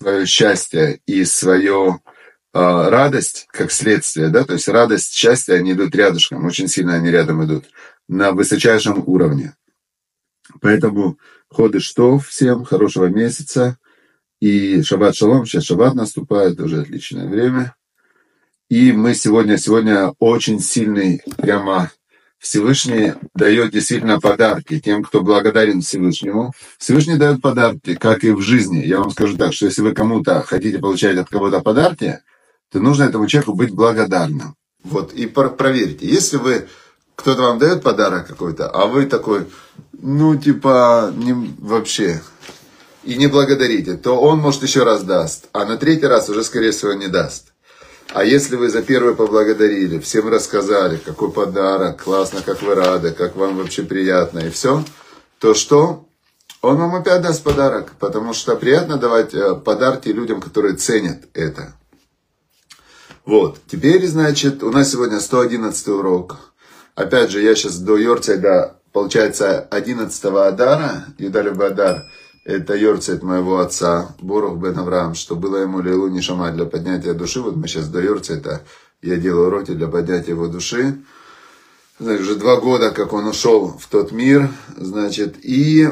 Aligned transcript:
свое 0.00 0.26
счастье 0.26 1.00
и 1.06 1.24
свою 1.24 1.94
э, 1.94 1.98
радость 2.52 3.46
как 3.50 3.72
следствие, 3.72 4.28
да, 4.28 4.44
то 4.44 4.54
есть 4.54 4.68
радость, 4.68 5.12
счастье, 5.12 5.54
они 5.54 5.72
идут 5.72 5.94
рядышком, 5.94 6.44
очень 6.44 6.68
сильно 6.68 6.94
они 6.94 7.10
рядом 7.10 7.44
идут, 7.44 7.66
на 8.08 8.32
высочайшем 8.32 9.02
уровне. 9.06 9.54
Поэтому 10.60 11.18
ходы 11.50 11.80
что 11.80 12.18
всем, 12.18 12.64
хорошего 12.64 13.06
месяца, 13.06 13.78
и 14.40 14.82
шаббат 14.82 15.16
шалом, 15.16 15.46
сейчас 15.46 15.64
шаббат 15.64 15.94
наступает, 15.94 16.60
уже 16.60 16.82
отличное 16.82 17.26
время. 17.26 17.74
И 18.70 18.92
мы 18.92 19.14
сегодня, 19.14 19.58
сегодня 19.58 20.14
очень 20.18 20.60
сильный 20.60 21.22
прямо 21.36 21.90
Всевышний 22.38 23.14
дает 23.34 23.72
действительно 23.72 24.20
подарки 24.20 24.78
тем, 24.80 25.02
кто 25.02 25.22
благодарен 25.22 25.80
Всевышнему. 25.80 26.52
Всевышний 26.78 27.16
дает 27.16 27.42
подарки, 27.42 27.94
как 27.94 28.22
и 28.24 28.30
в 28.30 28.40
жизни. 28.40 28.78
Я 28.84 29.00
вам 29.00 29.10
скажу 29.10 29.36
так, 29.36 29.52
что 29.52 29.66
если 29.66 29.82
вы 29.82 29.92
кому-то 29.92 30.42
хотите 30.42 30.78
получать 30.78 31.16
от 31.18 31.28
кого-то 31.28 31.60
подарки, 31.60 32.20
то 32.70 32.80
нужно 32.80 33.04
этому 33.04 33.26
человеку 33.26 33.54
быть 33.54 33.74
благодарным. 33.74 34.54
Вот, 34.84 35.12
и 35.12 35.26
проверьте, 35.26 36.06
если 36.06 36.36
вы, 36.36 36.68
кто-то 37.16 37.42
вам 37.42 37.58
дает 37.58 37.82
подарок 37.82 38.28
какой-то, 38.28 38.70
а 38.70 38.86
вы 38.86 39.06
такой, 39.06 39.46
ну, 39.92 40.36
типа, 40.36 41.12
не, 41.16 41.32
вообще, 41.58 42.22
и 43.02 43.16
не 43.16 43.26
благодарите, 43.26 43.96
то 43.96 44.20
он, 44.20 44.38
может, 44.38 44.62
еще 44.62 44.84
раз 44.84 45.02
даст, 45.02 45.48
а 45.52 45.64
на 45.64 45.76
третий 45.76 46.06
раз 46.06 46.28
уже, 46.28 46.44
скорее 46.44 46.70
всего, 46.70 46.92
не 46.92 47.08
даст. 47.08 47.52
А 48.08 48.24
если 48.24 48.56
вы 48.56 48.70
за 48.70 48.82
первое 48.82 49.14
поблагодарили, 49.14 49.98
всем 49.98 50.28
рассказали, 50.28 50.96
какой 50.96 51.30
подарок, 51.30 52.02
классно, 52.04 52.40
как 52.42 52.62
вы 52.62 52.74
рады, 52.74 53.12
как 53.12 53.36
вам 53.36 53.58
вообще 53.58 53.82
приятно 53.82 54.38
и 54.40 54.50
все, 54.50 54.82
то 55.38 55.54
что? 55.54 56.08
Он 56.62 56.76
вам 56.76 56.94
опять 56.94 57.22
даст 57.22 57.44
подарок, 57.44 57.92
потому 57.98 58.32
что 58.32 58.56
приятно 58.56 58.96
давать 58.96 59.32
э, 59.34 59.54
подарки 59.54 60.08
людям, 60.08 60.40
которые 60.40 60.74
ценят 60.74 61.24
это. 61.34 61.74
Вот, 63.24 63.60
теперь, 63.70 64.06
значит, 64.06 64.62
у 64.62 64.70
нас 64.70 64.90
сегодня 64.90 65.20
111 65.20 65.88
урок. 65.88 66.38
Опять 66.94 67.30
же, 67.30 67.42
я 67.42 67.54
сейчас 67.54 67.78
до 67.78 67.96
Йорцайда, 67.96 68.80
получается, 68.92 69.60
11 69.70 70.24
Адара, 70.24 71.04
Юдалю 71.18 71.54
Бадар, 71.54 72.04
это 72.48 72.74
Йорцет 72.74 73.22
моего 73.22 73.58
отца, 73.58 74.14
Борух 74.20 74.56
бен 74.56 74.78
Авраам, 74.78 75.14
что 75.14 75.36
было 75.36 75.58
ему 75.58 75.82
Лилу 75.82 76.08
Нишама 76.08 76.50
для 76.50 76.64
поднятия 76.64 77.12
души. 77.12 77.42
Вот 77.42 77.56
мы 77.56 77.68
сейчас 77.68 77.88
до 77.88 78.00
Йорцета, 78.00 78.62
я 79.02 79.16
делаю 79.16 79.48
уроки 79.48 79.72
для 79.72 79.86
поднятия 79.86 80.30
его 80.30 80.48
души. 80.48 80.98
Значит, 81.98 82.22
уже 82.22 82.36
два 82.36 82.58
года, 82.58 82.90
как 82.90 83.12
он 83.12 83.26
ушел 83.26 83.76
в 83.78 83.86
тот 83.88 84.12
мир, 84.12 84.48
значит, 84.78 85.36
и 85.42 85.90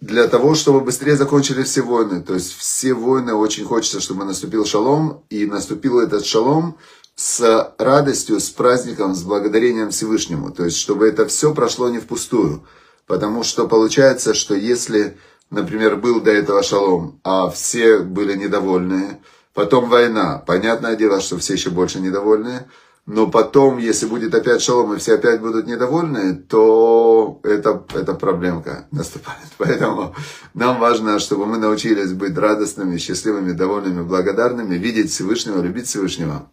для 0.00 0.28
того, 0.28 0.54
чтобы 0.54 0.80
быстрее 0.80 1.16
закончили 1.16 1.64
все 1.64 1.82
войны. 1.82 2.22
То 2.22 2.34
есть 2.34 2.52
все 2.52 2.94
войны 2.94 3.34
очень 3.34 3.64
хочется, 3.64 4.00
чтобы 4.00 4.24
наступил 4.24 4.64
шалом, 4.64 5.24
и 5.28 5.46
наступил 5.46 5.98
этот 5.98 6.24
шалом 6.24 6.76
с 7.16 7.74
радостью, 7.78 8.38
с 8.38 8.48
праздником, 8.48 9.16
с 9.16 9.24
благодарением 9.24 9.90
Всевышнему. 9.90 10.52
То 10.52 10.66
есть, 10.66 10.76
чтобы 10.76 11.08
это 11.08 11.26
все 11.26 11.52
прошло 11.52 11.88
не 11.88 11.98
впустую. 11.98 12.62
Потому 13.08 13.42
что 13.42 13.66
получается, 13.66 14.34
что 14.34 14.54
если 14.54 15.18
например, 15.52 15.96
был 15.96 16.20
до 16.20 16.30
этого 16.30 16.62
шалом, 16.62 17.20
а 17.22 17.48
все 17.50 17.98
были 17.98 18.36
недовольны. 18.36 19.20
Потом 19.54 19.88
война. 19.88 20.42
Понятное 20.46 20.96
дело, 20.96 21.20
что 21.20 21.38
все 21.38 21.52
еще 21.52 21.70
больше 21.70 22.00
недовольны. 22.00 22.66
Но 23.04 23.26
потом, 23.28 23.78
если 23.78 24.06
будет 24.06 24.34
опять 24.34 24.62
шалом, 24.62 24.94
и 24.94 24.98
все 24.98 25.14
опять 25.14 25.40
будут 25.40 25.66
недовольны, 25.66 26.34
то 26.36 27.40
это, 27.42 27.84
это 27.94 28.14
проблемка 28.14 28.86
наступает. 28.92 29.48
Поэтому 29.58 30.14
нам 30.54 30.78
важно, 30.78 31.18
чтобы 31.18 31.46
мы 31.46 31.58
научились 31.58 32.12
быть 32.12 32.38
радостными, 32.38 32.96
счастливыми, 32.98 33.52
довольными, 33.52 34.02
благодарными, 34.02 34.76
видеть 34.76 35.10
Всевышнего, 35.10 35.60
любить 35.60 35.86
Всевышнего. 35.86 36.48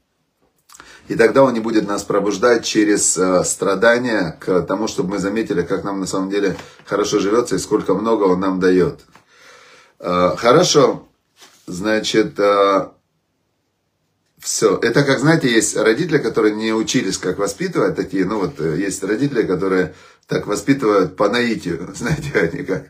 И 1.10 1.16
тогда 1.16 1.42
он 1.44 1.56
не 1.56 1.60
будет 1.60 1.88
нас 1.88 2.04
пробуждать 2.04 2.64
через 2.64 3.18
э, 3.18 3.44
страдания 3.44 4.38
к 4.40 4.62
тому, 4.62 4.88
чтобы 4.88 5.16
мы 5.16 5.18
заметили, 5.18 5.64
как 5.64 5.84
нам 5.84 6.00
на 6.00 6.06
самом 6.06 6.30
деле 6.30 6.56
хорошо 6.86 7.18
живется 7.18 7.56
и 7.56 7.60
сколько 7.60 7.96
много 7.96 8.26
он 8.26 8.40
нам 8.40 8.60
дает. 8.60 9.00
Э, 10.00 10.36
хорошо, 10.38 11.08
значит, 11.66 12.40
э, 12.40 12.90
все. 14.38 14.78
Это 14.78 15.04
как, 15.04 15.20
знаете, 15.20 15.52
есть 15.52 15.76
родители, 15.76 16.20
которые 16.20 16.54
не 16.54 16.74
учились, 16.74 17.18
как 17.18 17.40
воспитывать 17.40 17.96
такие. 17.96 18.24
Ну 18.24 18.42
вот, 18.42 18.60
есть 18.60 19.04
родители, 19.04 19.42
которые 19.42 19.96
так 20.28 20.46
воспитывают 20.46 21.16
по 21.16 21.28
наитию. 21.28 21.90
Знаете, 21.96 22.40
они 22.40 22.64
как, 22.64 22.84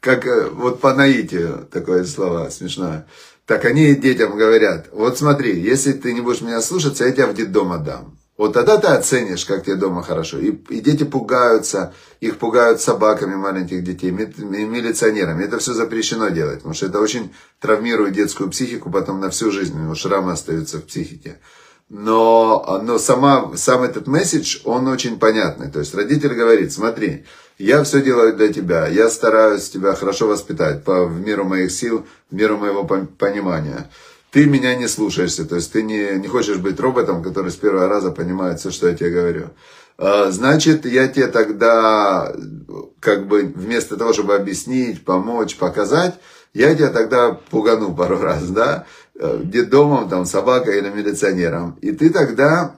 как 0.00 0.52
вот 0.52 0.78
по 0.82 0.92
наитию, 0.92 1.66
такое 1.72 2.04
слово 2.04 2.50
смешное. 2.50 3.06
Так 3.46 3.64
они 3.64 3.94
детям 3.94 4.36
говорят, 4.36 4.88
вот 4.92 5.18
смотри, 5.18 5.58
если 5.58 5.92
ты 5.92 6.12
не 6.12 6.20
будешь 6.20 6.42
меня 6.42 6.60
слушаться, 6.60 7.04
я 7.04 7.12
тебя 7.12 7.26
в 7.26 7.34
детдом 7.34 7.72
отдам. 7.72 8.18
Вот 8.38 8.54
тогда 8.54 8.78
ты 8.78 8.88
оценишь, 8.88 9.44
как 9.44 9.64
тебе 9.64 9.76
дома 9.76 10.02
хорошо. 10.02 10.38
И, 10.38 10.50
и 10.50 10.80
дети 10.80 11.04
пугаются, 11.04 11.92
их 12.20 12.38
пугают 12.38 12.80
собаками 12.80 13.34
маленьких 13.34 13.84
детей, 13.84 14.10
милиционерами. 14.10 15.44
Это 15.44 15.58
все 15.58 15.74
запрещено 15.74 16.28
делать, 16.28 16.58
потому 16.58 16.74
что 16.74 16.86
это 16.86 16.98
очень 16.98 17.34
травмирует 17.60 18.14
детскую 18.14 18.50
психику 18.50 18.90
потом 18.90 19.20
на 19.20 19.28
всю 19.30 19.50
жизнь, 19.50 19.78
у 19.86 19.94
шрамы 19.94 20.32
остаются 20.32 20.78
в 20.78 20.84
психике. 20.84 21.38
Но, 21.88 22.80
но 22.82 22.98
сама, 22.98 23.52
сам 23.56 23.82
этот 23.82 24.06
месседж, 24.06 24.60
он 24.64 24.88
очень 24.88 25.18
понятный. 25.18 25.70
То 25.70 25.80
есть 25.80 25.94
родитель 25.94 26.34
говорит, 26.34 26.72
смотри, 26.72 27.26
я 27.58 27.82
все 27.84 28.02
делаю 28.02 28.34
для 28.36 28.52
тебя, 28.52 28.88
я 28.88 29.08
стараюсь 29.08 29.70
тебя 29.70 29.94
хорошо 29.94 30.26
воспитать 30.28 30.84
по, 30.84 31.04
в 31.04 31.20
меру 31.20 31.44
моих 31.44 31.70
сил, 31.70 32.06
в 32.30 32.34
меру 32.34 32.56
моего 32.56 32.84
понимания. 32.84 33.90
Ты 34.30 34.46
меня 34.46 34.74
не 34.74 34.88
слушаешься, 34.88 35.44
то 35.44 35.56
есть 35.56 35.72
ты 35.72 35.82
не, 35.82 36.18
не 36.18 36.26
хочешь 36.28 36.56
быть 36.56 36.80
роботом, 36.80 37.22
который 37.22 37.50
с 37.50 37.56
первого 37.56 37.88
раза 37.88 38.10
понимает 38.10 38.60
все, 38.60 38.70
что 38.70 38.88
я 38.88 38.94
тебе 38.94 39.10
говорю. 39.10 39.50
А, 39.98 40.30
значит, 40.30 40.86
я 40.86 41.06
тебе 41.08 41.26
тогда, 41.26 42.34
как 42.98 43.28
бы, 43.28 43.42
вместо 43.42 43.96
того, 43.96 44.12
чтобы 44.12 44.34
объяснить, 44.34 45.04
помочь, 45.04 45.56
показать, 45.56 46.14
я 46.54 46.74
тебя 46.74 46.88
тогда 46.88 47.32
пугану 47.32 47.94
пару 47.94 48.18
раз, 48.18 48.48
да, 48.48 48.86
детдомом, 49.14 50.08
там, 50.08 50.24
собакой 50.24 50.78
или 50.78 50.88
милиционером. 50.88 51.78
И 51.82 51.92
ты 51.92 52.10
тогда 52.10 52.76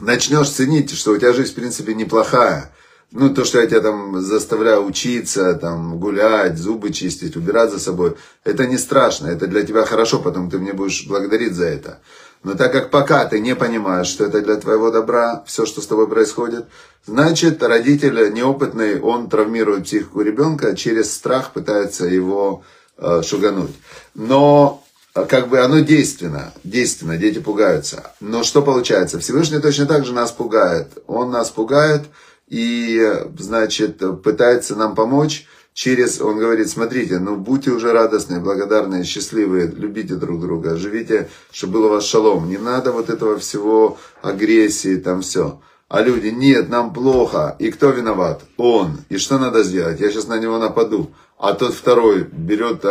начнешь 0.00 0.50
ценить, 0.50 0.90
что 0.90 1.12
у 1.12 1.16
тебя 1.16 1.32
жизнь, 1.32 1.52
в 1.52 1.54
принципе, 1.54 1.94
неплохая 1.94 2.72
ну, 3.12 3.32
то, 3.32 3.44
что 3.44 3.60
я 3.60 3.66
тебя 3.66 3.80
там 3.80 4.20
заставляю 4.20 4.84
учиться, 4.84 5.54
там, 5.54 5.98
гулять, 5.98 6.58
зубы 6.58 6.92
чистить, 6.92 7.36
убирать 7.36 7.70
за 7.70 7.78
собой, 7.78 8.16
это 8.44 8.66
не 8.66 8.78
страшно, 8.78 9.28
это 9.28 9.46
для 9.46 9.62
тебя 9.62 9.84
хорошо, 9.84 10.18
потом 10.18 10.50
ты 10.50 10.58
мне 10.58 10.72
будешь 10.72 11.06
благодарить 11.06 11.54
за 11.54 11.66
это. 11.66 12.00
Но 12.42 12.54
так 12.54 12.72
как 12.72 12.90
пока 12.90 13.24
ты 13.24 13.40
не 13.40 13.54
понимаешь, 13.56 14.06
что 14.06 14.24
это 14.24 14.40
для 14.40 14.56
твоего 14.56 14.90
добра, 14.90 15.42
все, 15.46 15.66
что 15.66 15.80
с 15.80 15.86
тобой 15.86 16.08
происходит, 16.08 16.66
значит, 17.04 17.62
родитель 17.62 18.32
неопытный, 18.32 19.00
он 19.00 19.28
травмирует 19.28 19.84
психику 19.84 20.20
ребенка, 20.20 20.76
через 20.76 21.12
страх 21.12 21.52
пытается 21.52 22.04
его 22.04 22.62
э, 22.98 23.22
шугануть. 23.24 23.74
Но 24.14 24.84
э, 25.14 25.24
как 25.24 25.48
бы 25.48 25.60
оно 25.60 25.80
действенно, 25.80 26.52
действенно, 26.62 27.16
дети 27.16 27.38
пугаются. 27.38 28.12
Но 28.20 28.42
что 28.42 28.62
получается? 28.62 29.18
Всевышний 29.18 29.58
точно 29.58 29.86
так 29.86 30.04
же 30.04 30.12
нас 30.12 30.30
пугает. 30.30 30.98
Он 31.06 31.30
нас 31.30 31.50
пугает, 31.50 32.02
и, 32.48 33.00
значит, 33.38 34.02
пытается 34.22 34.76
нам 34.76 34.94
помочь 34.94 35.46
через, 35.76 36.20
он 36.22 36.38
говорит, 36.38 36.70
смотрите, 36.70 37.18
ну 37.18 37.36
будьте 37.36 37.70
уже 37.70 37.92
радостные, 37.92 38.40
благодарные, 38.40 39.04
счастливые, 39.04 39.66
любите 39.66 40.14
друг 40.14 40.40
друга, 40.40 40.76
живите, 40.76 41.28
чтобы 41.52 41.74
было 41.74 41.86
у 41.86 41.90
вас 41.90 42.04
шалом. 42.04 42.48
Не 42.48 42.56
надо 42.56 42.92
вот 42.92 43.10
этого 43.10 43.38
всего 43.38 43.98
агрессии, 44.22 44.96
там 44.96 45.20
все. 45.20 45.60
А 45.88 46.00
люди, 46.00 46.28
нет, 46.28 46.68
нам 46.68 46.92
плохо. 46.92 47.56
И 47.58 47.70
кто 47.70 47.90
виноват? 47.90 48.42
Он. 48.56 48.98
И 49.08 49.18
что 49.18 49.38
надо 49.38 49.62
сделать? 49.62 50.00
Я 50.00 50.10
сейчас 50.10 50.26
на 50.26 50.38
него 50.38 50.58
нападу. 50.58 51.10
А 51.38 51.52
тот 51.52 51.74
второй 51.74 52.24
берет 52.24 52.84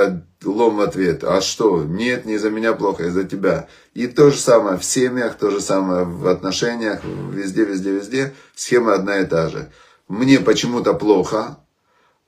лом 0.46 0.78
в 0.78 0.82
ответ. 0.82 1.24
А 1.24 1.42
что? 1.42 1.84
Нет, 1.84 2.26
не 2.26 2.34
из-за 2.34 2.50
меня 2.50 2.74
плохо, 2.74 3.06
из-за 3.06 3.24
тебя. 3.24 3.68
И 3.94 4.08
то 4.08 4.30
же 4.30 4.38
самое 4.38 4.78
в 4.78 4.84
семьях, 4.86 5.38
то 5.38 5.50
же 5.50 5.62
самое 5.62 6.06
в 6.06 6.28
отношениях, 6.28 7.02
везде, 7.04 7.66
везде, 7.66 7.92
везде. 7.92 8.34
Схема 8.56 8.94
одна 8.94 9.20
и 9.20 9.26
та 9.26 9.50
же. 9.50 9.72
Мне 10.08 10.40
почему-то 10.40 10.94
плохо. 10.94 11.58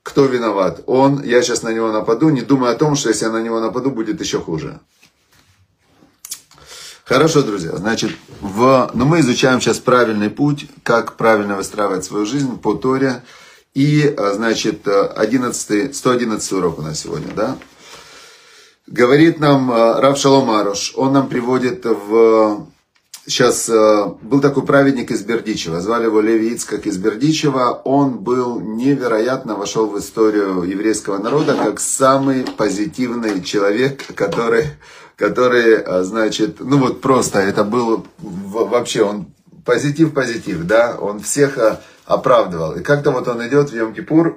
Кто 0.02 0.24
виноват? 0.24 0.82
Он. 0.86 1.22
Я 1.22 1.42
сейчас 1.42 1.62
на 1.62 1.72
него 1.72 1.92
нападу, 1.92 2.30
не 2.30 2.40
думая 2.40 2.72
о 2.72 2.76
том, 2.76 2.96
что 2.96 3.10
если 3.10 3.26
я 3.26 3.30
на 3.30 3.42
него 3.42 3.60
нападу, 3.60 3.90
будет 3.90 4.20
еще 4.20 4.40
хуже. 4.40 4.80
Хорошо, 7.04 7.42
друзья. 7.42 7.74
Значит, 7.76 8.10
в... 8.40 8.90
но 8.92 9.04
мы 9.06 9.20
изучаем 9.20 9.60
сейчас 9.60 9.78
правильный 9.78 10.28
путь, 10.28 10.66
как 10.82 11.16
правильно 11.16 11.56
выстраивать 11.56 12.04
свою 12.04 12.26
жизнь 12.26 12.58
по 12.58 12.74
Торе. 12.74 13.22
И, 13.72 14.14
а, 14.16 14.34
значит, 14.34 14.86
11, 14.86 15.96
111 15.96 16.52
урок 16.52 16.78
у 16.78 16.82
нас 16.82 17.00
сегодня, 17.00 17.32
да? 17.34 17.56
Говорит 18.90 19.38
нам 19.38 19.70
а, 19.70 20.00
Рав 20.00 20.16
Шалом 20.16 20.50
Аруш, 20.50 20.94
он 20.96 21.12
нам 21.12 21.28
приводит 21.28 21.84
в 21.84 22.66
Сейчас 23.26 23.68
э, 23.68 24.06
был 24.22 24.40
такой 24.40 24.64
праведник 24.64 25.10
из 25.10 25.22
Бердичева, 25.22 25.82
звали 25.82 26.04
его 26.04 26.22
Леви 26.22 26.54
Ицкак 26.54 26.86
из 26.86 26.96
Бердичева. 26.96 27.82
Он 27.84 28.20
был 28.20 28.58
невероятно 28.58 29.54
вошел 29.54 29.86
в 29.86 29.98
историю 29.98 30.62
еврейского 30.62 31.18
народа 31.18 31.54
как 31.54 31.78
самый 31.78 32.44
позитивный 32.44 33.42
человек, 33.42 34.02
который, 34.14 34.64
который, 35.16 35.74
э, 35.74 36.02
значит, 36.04 36.60
ну 36.60 36.78
вот 36.78 37.02
просто 37.02 37.40
это 37.40 37.64
был 37.64 38.06
вообще 38.16 39.02
он 39.02 39.26
позитив-позитив, 39.66 40.64
да, 40.64 40.96
он 40.98 41.20
всех 41.20 41.58
э, 41.58 41.80
оправдывал. 42.06 42.76
И 42.76 42.82
как-то 42.82 43.10
вот 43.10 43.28
он 43.28 43.46
идет 43.46 43.68
в 43.68 43.74
Йом-Кипур, 43.74 44.36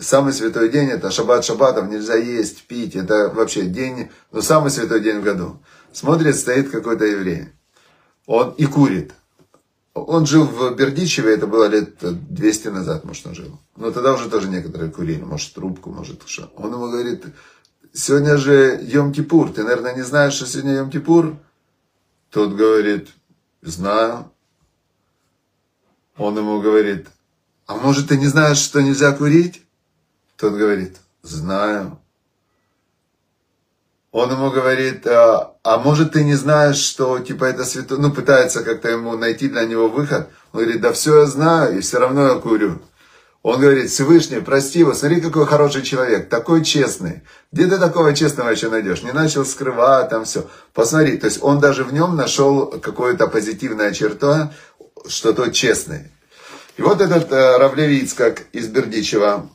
самый 0.00 0.32
святой 0.32 0.70
день 0.70 0.88
это 0.88 1.10
шаббат 1.10 1.44
шаббатов, 1.44 1.88
нельзя 1.88 2.14
есть, 2.14 2.64
пить, 2.64 2.96
это 2.96 3.28
вообще 3.28 3.62
день, 3.62 4.10
ну 4.32 4.42
самый 4.42 4.70
святой 4.70 5.00
день 5.00 5.20
в 5.20 5.24
году. 5.24 5.60
Смотрит, 5.92 6.36
стоит 6.36 6.70
какой-то 6.70 7.04
еврей 7.04 7.48
он 8.28 8.50
и 8.58 8.66
курит. 8.66 9.14
Он 9.94 10.26
жил 10.26 10.44
в 10.44 10.76
Бердичеве, 10.76 11.34
это 11.34 11.48
было 11.48 11.64
лет 11.64 11.96
200 12.00 12.68
назад, 12.68 13.04
может, 13.04 13.26
он 13.26 13.34
жил. 13.34 13.58
Но 13.74 13.90
тогда 13.90 14.12
уже 14.12 14.28
тоже 14.28 14.48
некоторые 14.48 14.92
курили, 14.92 15.22
может, 15.22 15.54
трубку, 15.54 15.90
может, 15.90 16.22
что. 16.26 16.52
Он 16.56 16.72
ему 16.72 16.90
говорит, 16.90 17.24
сегодня 17.92 18.36
же 18.36 18.78
Йом-Кипур, 18.80 19.52
ты, 19.52 19.64
наверное, 19.64 19.96
не 19.96 20.02
знаешь, 20.02 20.34
что 20.34 20.46
сегодня 20.46 20.82
Йом-Кипур? 20.82 21.36
Тот 22.30 22.54
говорит, 22.54 23.08
знаю. 23.62 24.30
Он 26.16 26.36
ему 26.36 26.60
говорит, 26.60 27.08
а 27.66 27.76
может, 27.76 28.08
ты 28.08 28.18
не 28.18 28.26
знаешь, 28.26 28.58
что 28.58 28.82
нельзя 28.82 29.12
курить? 29.12 29.62
Тот 30.38 30.54
говорит, 30.54 30.96
знаю. 31.22 31.98
Он 34.12 34.30
ему 34.30 34.50
говорит, 34.52 35.04
а, 35.06 35.56
а 35.64 35.78
может 35.78 36.12
ты 36.12 36.22
не 36.22 36.34
знаешь, 36.34 36.76
что 36.76 37.18
типа 37.18 37.44
это 37.44 37.64
святой, 37.64 37.98
ну 37.98 38.12
пытается 38.12 38.62
как-то 38.62 38.88
ему 38.88 39.16
найти 39.16 39.48
для 39.48 39.64
него 39.64 39.88
выход. 39.88 40.28
Он 40.52 40.60
говорит, 40.60 40.80
да 40.80 40.92
все 40.92 41.20
я 41.20 41.26
знаю, 41.26 41.76
и 41.76 41.80
все 41.80 41.98
равно 41.98 42.28
я 42.28 42.34
курю. 42.36 42.80
Он 43.42 43.60
говорит, 43.60 43.90
Всевышний, 43.90 44.40
прости 44.40 44.78
его, 44.80 44.94
смотри, 44.94 45.20
какой 45.20 45.44
хороший 45.44 45.82
человек, 45.82 46.28
такой 46.28 46.64
честный. 46.64 47.22
Где 47.50 47.66
ты 47.66 47.76
такого 47.78 48.14
честного 48.14 48.50
еще 48.50 48.68
найдешь? 48.68 49.02
Не 49.02 49.12
начал 49.12 49.44
скрывать 49.44 50.08
там 50.08 50.24
все. 50.24 50.48
Посмотри, 50.72 51.16
то 51.18 51.26
есть 51.26 51.42
он 51.42 51.58
даже 51.58 51.82
в 51.82 51.92
нем 51.92 52.14
нашел 52.14 52.66
какое-то 52.66 53.26
позитивное 53.26 53.92
черта, 53.92 54.52
что 55.08 55.32
тот 55.32 55.52
честный. 55.52 56.12
И 56.76 56.82
вот 56.82 57.00
этот 57.00 57.32
э, 57.32 57.56
Равлевиц, 57.58 58.14
как 58.14 58.42
из 58.52 58.68
Бердичева, 58.68 59.48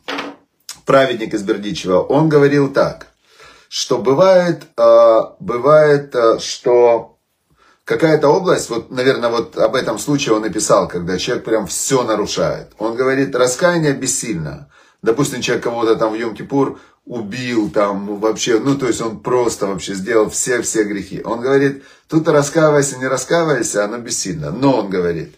праведник 0.85 1.33
из 1.33 1.44
Бердичева, 1.44 2.00
он 2.01 2.30
говорил 2.30 2.71
так– 2.71 3.07
что 3.75 3.97
бывает, 3.97 4.68
э, 4.77 5.19
бывает, 5.39 6.13
э, 6.13 6.38
что 6.38 7.18
какая-то 7.85 8.27
область, 8.27 8.69
вот, 8.69 8.91
наверное, 8.91 9.31
вот 9.31 9.57
об 9.57 9.74
этом 9.74 9.97
случае 9.97 10.35
он 10.35 10.44
написал, 10.44 10.88
когда 10.88 11.18
человек 11.18 11.44
прям 11.44 11.65
все 11.65 12.03
нарушает. 12.03 12.68
Он 12.77 12.95
говорит, 12.95 13.35
раскаяние 13.35 13.94
бессильно. 13.94 14.69
Допустим, 15.01 15.41
человек 15.41 15.63
кого-то 15.63 15.95
там 15.95 16.13
в 16.13 16.15
Йом-Кипур 16.15 16.77
убил, 17.06 17.71
там 17.71 18.19
вообще, 18.19 18.59
ну, 18.59 18.77
то 18.77 18.86
есть 18.86 19.01
он 19.01 19.21
просто 19.21 19.65
вообще 19.65 19.95
сделал 19.95 20.29
все-все 20.29 20.83
грехи. 20.83 21.24
Он 21.25 21.41
говорит, 21.41 21.83
тут 22.07 22.27
раскаивайся, 22.27 23.00
не 23.00 23.07
раскаивайся, 23.07 23.86
оно 23.86 23.97
бессильно. 23.97 24.51
Но 24.51 24.81
он 24.81 24.91
говорит, 24.91 25.33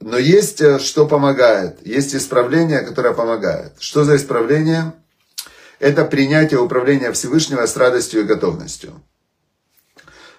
но 0.00 0.18
есть, 0.18 0.60
э, 0.60 0.78
что 0.78 1.06
помогает, 1.06 1.84
есть 1.86 2.14
исправление, 2.14 2.80
которое 2.80 3.14
помогает. 3.14 3.72
Что 3.78 4.04
за 4.04 4.16
исправление? 4.16 4.92
это 5.78 6.04
принятие 6.04 6.60
управления 6.60 7.12
Всевышнего 7.12 7.66
с 7.66 7.76
радостью 7.76 8.20
и 8.20 8.24
готовностью. 8.24 9.02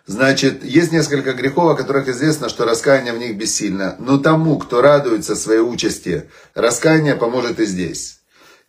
Значит, 0.06 0.63
есть 0.63 0.91
несколько 0.91 1.33
грехов, 1.33 1.71
о 1.71 1.75
которых 1.75 2.07
известно, 2.07 2.50
что 2.50 2.65
раскаяние 2.65 3.13
в 3.13 3.19
них 3.19 3.38
бессильно. 3.38 3.95
Но 4.00 4.17
тому, 4.17 4.57
кто 4.57 4.81
радуется 4.81 5.35
своей 5.35 5.59
участи, 5.59 6.29
раскаяние 6.56 7.15
поможет 7.15 7.59
и 7.59 7.65
здесь. 7.65 8.21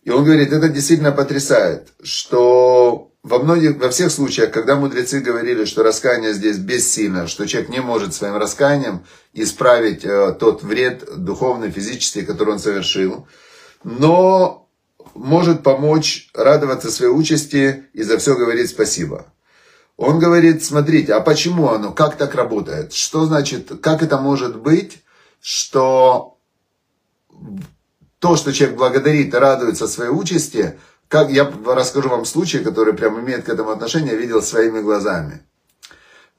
И 0.03 0.11
он 0.11 0.23
говорит, 0.23 0.51
это 0.51 0.69
действительно 0.69 1.11
потрясает, 1.11 1.89
что 2.03 2.80
во, 3.23 3.39
многих, 3.39 3.77
во 3.77 3.89
всех 3.89 4.11
случаях, 4.11 4.51
когда 4.51 4.75
мудрецы 4.75 5.19
говорили, 5.19 5.65
что 5.65 5.83
раскаяние 5.83 6.33
здесь 6.33 6.57
бессильно, 6.57 7.27
что 7.27 7.45
человек 7.45 7.69
не 7.69 7.79
может 7.79 8.13
своим 8.13 8.35
раскаянием 8.35 9.05
исправить 9.33 10.03
э, 10.03 10.35
тот 10.39 10.63
вред 10.63 11.03
духовный, 11.23 11.69
физический, 11.69 12.23
который 12.23 12.53
он 12.53 12.59
совершил, 12.59 13.27
но 13.83 14.67
может 15.13 15.61
помочь 15.61 16.29
радоваться 16.33 16.91
своей 16.91 17.11
участи 17.11 17.85
и 17.93 18.03
за 18.03 18.17
все 18.17 18.35
говорить 18.35 18.69
спасибо. 18.69 19.27
Он 19.97 20.17
говорит, 20.17 20.63
смотрите, 20.63 21.13
а 21.13 21.19
почему 21.19 21.69
оно, 21.69 21.91
как 21.91 22.17
так 22.17 22.33
работает? 22.33 22.91
Что 22.93 23.25
значит, 23.25 23.71
как 23.83 24.01
это 24.01 24.17
может 24.17 24.57
быть, 24.57 25.03
что 25.39 26.39
то, 28.17 28.35
что 28.35 28.51
человек 28.51 28.77
благодарит 28.77 29.33
и 29.33 29.37
радуется 29.37 29.87
своей 29.87 30.11
участи, 30.11 30.79
как 31.11 31.29
я 31.29 31.43
расскажу 31.65 32.07
вам 32.07 32.23
случай, 32.23 32.59
который 32.59 32.93
прям 32.93 33.19
имеет 33.19 33.43
к 33.43 33.49
этому 33.49 33.71
отношение, 33.71 34.15
видел 34.15 34.41
своими 34.41 34.79
глазами. 34.79 35.41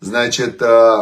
Значит, 0.01 0.63
э, 0.63 0.97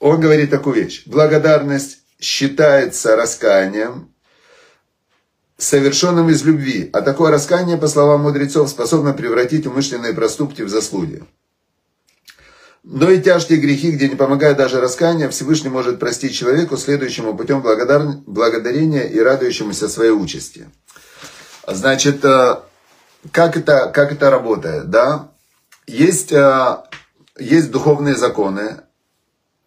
он 0.00 0.20
говорит 0.20 0.50
такую 0.50 0.76
вещь. 0.76 1.04
Благодарность 1.06 2.02
считается 2.20 3.16
раскаянием, 3.16 4.12
совершенным 5.56 6.28
из 6.28 6.44
любви, 6.44 6.90
а 6.92 7.00
такое 7.00 7.30
раскаяние, 7.30 7.78
по 7.78 7.88
словам 7.88 8.20
мудрецов, 8.20 8.68
способно 8.68 9.14
превратить 9.14 9.66
умышленные 9.66 10.12
проступки 10.12 10.60
в 10.60 10.68
заслуги. 10.68 11.24
Но 12.88 13.10
и 13.10 13.20
тяжкие 13.20 13.58
грехи, 13.58 13.90
где 13.90 14.08
не 14.08 14.14
помогает 14.14 14.58
даже 14.58 14.80
раскаяние, 14.80 15.28
Всевышний 15.28 15.70
может 15.70 15.98
простить 15.98 16.36
человеку, 16.36 16.76
следующему 16.76 17.36
путем 17.36 17.60
благодар... 17.60 18.18
благодарения 18.26 19.02
и 19.02 19.18
радующемуся 19.18 19.88
своей 19.88 20.12
участи. 20.12 20.70
Значит, 21.66 22.24
э, 22.24 22.58
как 23.32 23.56
это, 23.56 23.90
как 23.92 24.12
это 24.12 24.30
работает? 24.30 24.88
Да? 24.88 25.30
Есть, 25.88 26.30
э, 26.30 26.76
есть 27.40 27.72
духовные 27.72 28.14
законы, 28.14 28.82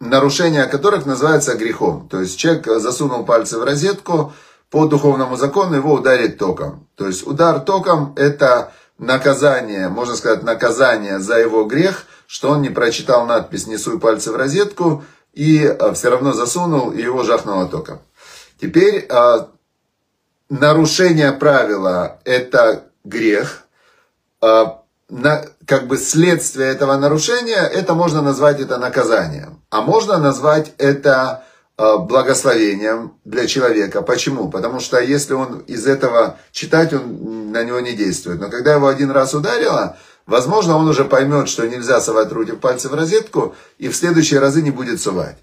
нарушение 0.00 0.64
которых 0.64 1.04
называется 1.04 1.56
грехом. 1.56 2.08
То 2.08 2.20
есть 2.20 2.38
человек 2.38 2.66
засунул 2.80 3.26
пальцы 3.26 3.58
в 3.58 3.64
розетку, 3.64 4.32
по 4.70 4.86
духовному 4.86 5.36
закону 5.36 5.76
его 5.76 5.92
ударить 5.92 6.38
током. 6.38 6.88
То 6.94 7.06
есть 7.06 7.26
удар 7.26 7.60
током 7.60 8.14
это 8.16 8.72
наказание, 8.96 9.90
можно 9.90 10.16
сказать, 10.16 10.42
наказание 10.42 11.18
за 11.18 11.38
его 11.38 11.64
грех, 11.64 12.06
что 12.30 12.50
он 12.50 12.62
не 12.62 12.68
прочитал 12.68 13.26
надпись 13.26 13.66
«Не 13.66 13.76
суй 13.76 13.98
пальцы 13.98 14.30
в 14.30 14.36
розетку» 14.36 15.04
и 15.32 15.64
э, 15.64 15.92
все 15.94 16.10
равно 16.10 16.32
засунул, 16.32 16.92
и 16.92 17.02
его 17.02 17.24
жахнуло 17.24 17.66
током. 17.66 17.98
Теперь 18.60 19.04
э, 19.08 19.38
нарушение 20.48 21.32
правила– 21.32 22.20
это 22.24 22.84
грех. 23.02 23.64
Э, 24.40 24.66
на, 25.08 25.44
как 25.66 25.88
бы 25.88 25.96
следствие 25.96 26.70
этого 26.70 26.96
нарушения, 26.96 27.66
это 27.66 27.94
можно 27.94 28.22
назвать 28.22 28.60
это 28.60 28.78
наказанием. 28.78 29.60
А 29.70 29.80
можно 29.80 30.18
назвать 30.18 30.72
это 30.78 31.44
благословением 31.76 33.14
для 33.24 33.46
человека. 33.46 34.02
Почему? 34.02 34.50
Потому 34.50 34.80
что 34.80 35.00
если 35.00 35.32
он 35.32 35.60
из 35.60 35.86
этого 35.86 36.36
читать, 36.52 36.92
он 36.92 37.50
на 37.52 37.64
него 37.64 37.80
не 37.80 37.94
действует. 37.94 38.38
Но 38.38 38.50
когда 38.50 38.74
его 38.74 38.86
один 38.86 39.10
раз 39.10 39.32
ударило, 39.32 39.96
возможно, 40.26 40.76
он 40.76 40.88
уже 40.88 41.04
поймет, 41.04 41.48
что 41.48 41.66
нельзя 41.66 42.00
совать 42.00 42.32
руки 42.32 42.52
в 42.52 42.58
пальцы 42.58 42.88
в 42.88 42.94
розетку, 42.94 43.54
и 43.78 43.88
в 43.88 43.96
следующие 43.96 44.40
разы 44.40 44.62
не 44.62 44.70
будет 44.70 45.00
сувать. 45.00 45.36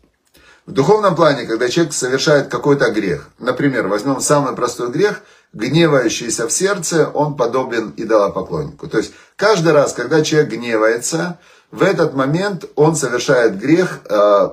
В 0.66 0.74
духовном 0.74 1.16
плане, 1.16 1.46
когда 1.46 1.70
человек 1.70 1.94
совершает 1.94 2.50
какой-то 2.50 2.92
грех, 2.92 3.30
например, 3.40 3.88
возьмем 3.88 4.20
самый 4.20 4.54
простой 4.54 4.92
грех, 4.92 5.22
гневающийся 5.54 6.46
в 6.46 6.52
сердце, 6.52 7.10
он 7.14 7.38
подобен 7.38 7.94
идолопоклоннику. 7.96 8.88
То 8.88 8.98
есть 8.98 9.14
каждый 9.38 9.72
раз, 9.72 9.94
когда 9.94 10.22
человек 10.22 10.50
гневается, 10.50 11.40
в 11.72 11.84
этот 11.84 12.14
момент 12.14 12.66
он 12.76 12.96
совершает 12.96 13.58
грех, 13.58 14.02
э, 14.10 14.50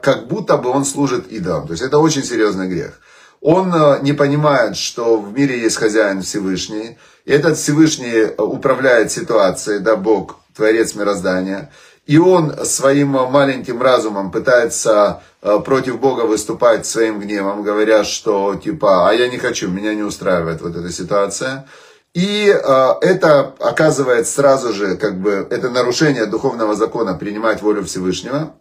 как 0.00 0.28
будто 0.28 0.56
бы 0.56 0.70
он 0.70 0.84
служит 0.84 1.30
идолам. 1.32 1.66
То 1.66 1.72
есть 1.72 1.82
это 1.82 1.98
очень 1.98 2.24
серьезный 2.24 2.68
грех. 2.68 3.00
Он 3.40 3.72
э, 3.74 3.98
не 4.02 4.12
понимает, 4.12 4.76
что 4.76 5.18
в 5.18 5.32
мире 5.32 5.60
есть 5.60 5.76
хозяин 5.76 6.22
Всевышний. 6.22 6.98
Этот 7.28 7.58
Всевышний 7.58 8.32
управляет 8.38 9.12
ситуацией, 9.12 9.80
да, 9.80 9.96
Бог, 9.96 10.38
Творец 10.56 10.94
мироздания. 10.94 11.70
И 12.06 12.16
он 12.16 12.64
своим 12.64 13.08
маленьким 13.08 13.82
разумом 13.82 14.30
пытается 14.30 15.22
э, 15.42 15.58
против 15.62 16.00
Бога 16.00 16.22
выступать 16.22 16.86
своим 16.86 17.20
гневом, 17.20 17.62
говоря, 17.62 18.02
что 18.02 18.54
типа, 18.54 19.10
а 19.10 19.12
я 19.12 19.28
не 19.28 19.36
хочу, 19.36 19.68
меня 19.68 19.94
не 19.94 20.02
устраивает 20.02 20.62
вот 20.62 20.74
эта 20.74 20.90
ситуация. 20.90 21.66
И 22.14 22.48
э, 22.48 22.92
это 23.02 23.52
оказывает 23.60 24.26
сразу 24.26 24.72
же, 24.72 24.96
как 24.96 25.20
бы, 25.20 25.46
это 25.50 25.68
нарушение 25.68 26.24
духовного 26.24 26.74
закона 26.76 27.12
принимать 27.12 27.60
волю 27.60 27.84
Всевышнего. 27.84 28.54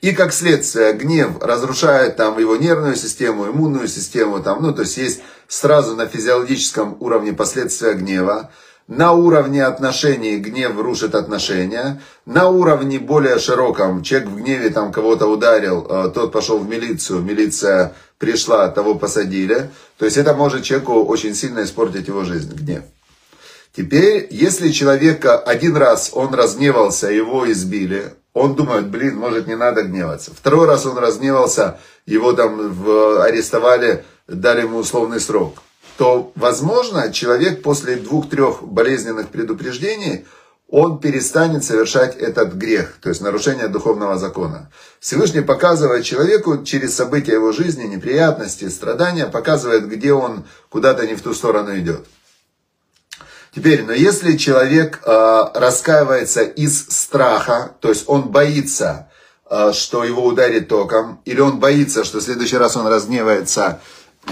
И 0.00 0.12
как 0.12 0.32
следствие, 0.32 0.92
гнев 0.92 1.42
разрушает 1.42 2.14
там 2.14 2.38
его 2.38 2.54
нервную 2.54 2.94
систему, 2.94 3.46
иммунную 3.46 3.88
систему, 3.88 4.40
там, 4.40 4.62
ну, 4.62 4.72
то 4.72 4.82
есть 4.82 4.96
есть 4.96 5.22
сразу 5.48 5.96
на 5.96 6.06
физиологическом 6.06 6.96
уровне 7.00 7.32
последствия 7.32 7.94
гнева. 7.94 8.50
На 8.86 9.12
уровне 9.12 9.64
отношений 9.64 10.38
гнев 10.38 10.78
рушит 10.78 11.14
отношения. 11.14 12.00
На 12.24 12.48
уровне 12.48 12.98
более 12.98 13.38
широком, 13.38 14.02
человек 14.02 14.28
в 14.28 14.36
гневе 14.36 14.70
там 14.70 14.92
кого-то 14.92 15.26
ударил, 15.26 15.86
э, 15.88 16.10
тот 16.14 16.32
пошел 16.32 16.58
в 16.58 16.68
милицию, 16.68 17.20
милиция 17.20 17.94
пришла, 18.18 18.68
того 18.68 18.94
посадили. 18.94 19.70
То 19.98 20.04
есть 20.04 20.16
это 20.16 20.34
может 20.34 20.62
человеку 20.62 21.04
очень 21.04 21.34
сильно 21.34 21.64
испортить 21.64 22.08
его 22.08 22.24
жизнь, 22.24 22.54
гнев. 22.54 22.82
Теперь, 23.76 24.26
если 24.30 24.70
человека 24.70 25.38
один 25.38 25.76
раз 25.76 26.10
он 26.14 26.34
разгневался, 26.34 27.10
его 27.10 27.50
избили, 27.50 28.14
он 28.32 28.54
думает, 28.54 28.88
блин, 28.88 29.16
может 29.16 29.46
не 29.46 29.56
надо 29.56 29.82
гневаться. 29.82 30.32
Второй 30.34 30.66
раз 30.66 30.86
он 30.86 30.96
разгневался, 30.96 31.78
его 32.06 32.32
там 32.32 32.58
арестовали, 33.20 34.04
дали 34.28 34.62
ему 34.62 34.78
условный 34.78 35.20
срок 35.20 35.62
то, 35.98 36.30
возможно, 36.36 37.12
человек 37.12 37.60
после 37.60 37.96
двух-трех 37.96 38.62
болезненных 38.62 39.30
предупреждений, 39.30 40.26
он 40.68 41.00
перестанет 41.00 41.64
совершать 41.64 42.14
этот 42.16 42.54
грех, 42.54 42.98
то 43.02 43.08
есть 43.08 43.20
нарушение 43.20 43.66
духовного 43.66 44.16
закона. 44.16 44.70
Всевышний 45.00 45.40
показывает 45.40 46.04
человеку 46.04 46.62
через 46.62 46.94
события 46.94 47.32
его 47.32 47.50
жизни, 47.50 47.84
неприятности, 47.84 48.68
страдания, 48.68 49.26
показывает, 49.26 49.88
где 49.88 50.12
он 50.12 50.44
куда-то 50.68 51.04
не 51.04 51.16
в 51.16 51.22
ту 51.22 51.34
сторону 51.34 51.76
идет. 51.76 52.06
Теперь, 53.52 53.82
но 53.82 53.92
если 53.92 54.36
человек 54.36 55.00
э, 55.04 55.44
раскаивается 55.54 56.42
из 56.42 56.86
страха, 56.90 57.72
то 57.80 57.88
есть 57.88 58.04
он 58.06 58.28
боится, 58.28 59.08
э, 59.50 59.72
что 59.72 60.04
его 60.04 60.24
ударит 60.24 60.68
током, 60.68 61.20
или 61.24 61.40
он 61.40 61.58
боится, 61.58 62.04
что 62.04 62.18
в 62.18 62.22
следующий 62.22 62.58
раз 62.58 62.76
он 62.76 62.86
разгневается, 62.86 63.80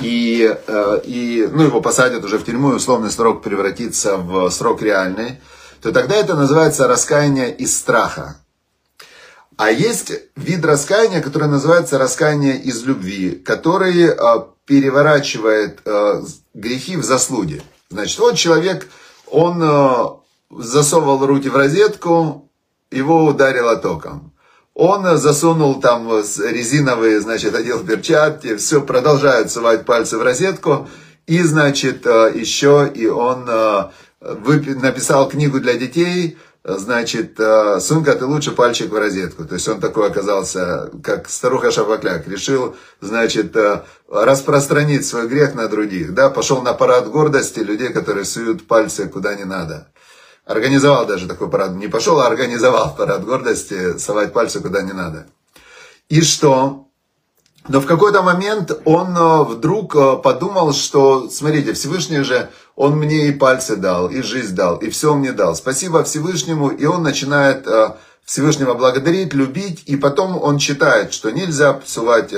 и, 0.01 0.57
э, 0.67 1.01
и 1.05 1.49
ну, 1.53 1.63
его 1.65 1.81
посадят 1.81 2.25
уже 2.25 2.39
в 2.39 2.45
тюрьму, 2.45 2.73
и 2.73 2.77
условный 2.77 3.11
срок 3.11 3.43
превратится 3.43 4.17
в 4.17 4.51
срок 4.51 4.83
реальный, 4.83 5.41
то 5.81 5.93
тогда 5.93 6.17
это 6.17 6.35
называется 6.35 6.89
раскаяние 6.89 7.55
из 7.55 7.77
страха. 7.77 8.37
А 9.57 9.71
есть 9.71 10.13
вид 10.37 10.65
раскаяния, 10.65 11.23
который 11.23 11.49
называется 11.49 11.99
раскаяние 11.99 12.61
из 12.61 12.85
любви, 12.85 13.31
который 13.31 14.05
э, 14.05 14.17
переворачивает 14.67 15.81
э, 15.85 16.23
грехи 16.55 16.97
в 16.97 17.05
заслуги. 17.05 17.63
Значит, 17.89 18.19
вот 18.19 18.37
человек, 18.37 18.89
он 19.29 20.21
засовывал 20.51 21.25
руки 21.27 21.49
в 21.49 21.57
розетку, 21.57 22.49
его 22.91 23.25
ударило 23.25 23.77
током. 23.77 24.33
Он 24.79 25.17
засунул 25.17 25.81
там 25.81 26.07
резиновые, 26.19 27.23
значит, 27.23 27.55
одел 27.55 27.83
перчатки, 27.83 28.57
все, 28.57 28.83
продолжает 28.83 29.51
сувать 29.51 29.87
пальцы 29.87 30.19
в 30.19 30.23
розетку. 30.23 30.87
И, 31.27 31.41
значит, 31.43 32.07
э, 32.07 32.33
еще 32.35 32.87
и 32.95 33.07
он 33.07 33.47
э, 33.49 33.85
написал 34.21 35.31
книгу 35.31 35.61
для 35.61 35.79
детей, 35.79 36.37
значит, 36.63 37.41
э, 37.41 37.81
Сунка, 37.81 38.17
ты 38.17 38.27
лучше 38.27 38.51
пальчик 38.51 38.93
в 38.93 38.99
розетку. 38.99 39.47
То 39.47 39.55
есть 39.55 39.67
он 39.67 39.81
такой 39.81 40.09
оказался, 40.09 40.91
как 41.03 41.31
старуха 41.31 41.71
Шапокляк, 41.71 42.29
решил, 42.29 42.77
значит, 43.01 43.57
распространить 44.11 45.07
свой 45.07 45.27
грех 45.27 45.55
на 45.55 45.69
других. 45.69 46.13
Да, 46.13 46.29
пошел 46.29 46.61
на 46.61 46.75
парад 46.75 47.09
гордости 47.11 47.61
людей, 47.61 47.95
которые 47.95 48.27
суют 48.27 48.67
пальцы 48.67 49.09
куда 49.09 49.37
не 49.37 49.45
надо. 49.45 49.89
Организовал 50.47 51.07
даже 51.07 51.27
такой 51.27 51.51
парад. 51.51 51.73
Не 51.73 51.89
пошел, 51.89 52.21
а 52.21 52.29
организовал 52.29 52.95
парад 52.95 53.25
гордости, 53.25 53.99
совать 53.99 54.33
пальцы 54.33 54.61
куда 54.61 54.81
не 54.81 54.93
надо. 54.93 55.27
И 56.09 56.23
что? 56.23 56.87
Но 57.69 57.81
в 57.81 57.87
какой-то 57.87 58.23
момент 58.23 58.71
он 58.85 59.17
э, 59.17 59.43
вдруг 59.43 59.97
э, 59.97 60.17
подумал, 60.23 60.73
что, 60.73 61.29
смотрите, 61.29 61.73
Всевышний 61.73 62.21
же, 62.21 62.49
он 62.77 62.97
мне 62.97 63.27
и 63.27 63.33
пальцы 63.33 63.75
дал, 63.75 64.09
и 64.09 64.23
жизнь 64.23 64.55
дал, 64.55 64.77
и 64.77 64.89
все 64.89 65.15
мне 65.17 65.33
дал. 65.33 65.57
Спасибо 65.57 66.05
Всевышнему, 66.05 66.69
и 66.69 66.85
он 66.85 67.03
начинает 67.03 67.67
э, 67.67 67.95
Всевышнего 68.25 68.75
благодарить, 68.75 69.35
любить, 69.35 69.83
и 69.87 69.97
потом 69.97 70.41
он 70.41 70.59
читает, 70.59 71.13
что 71.13 71.31
нельзя 71.31 71.81
сувать 71.85 72.33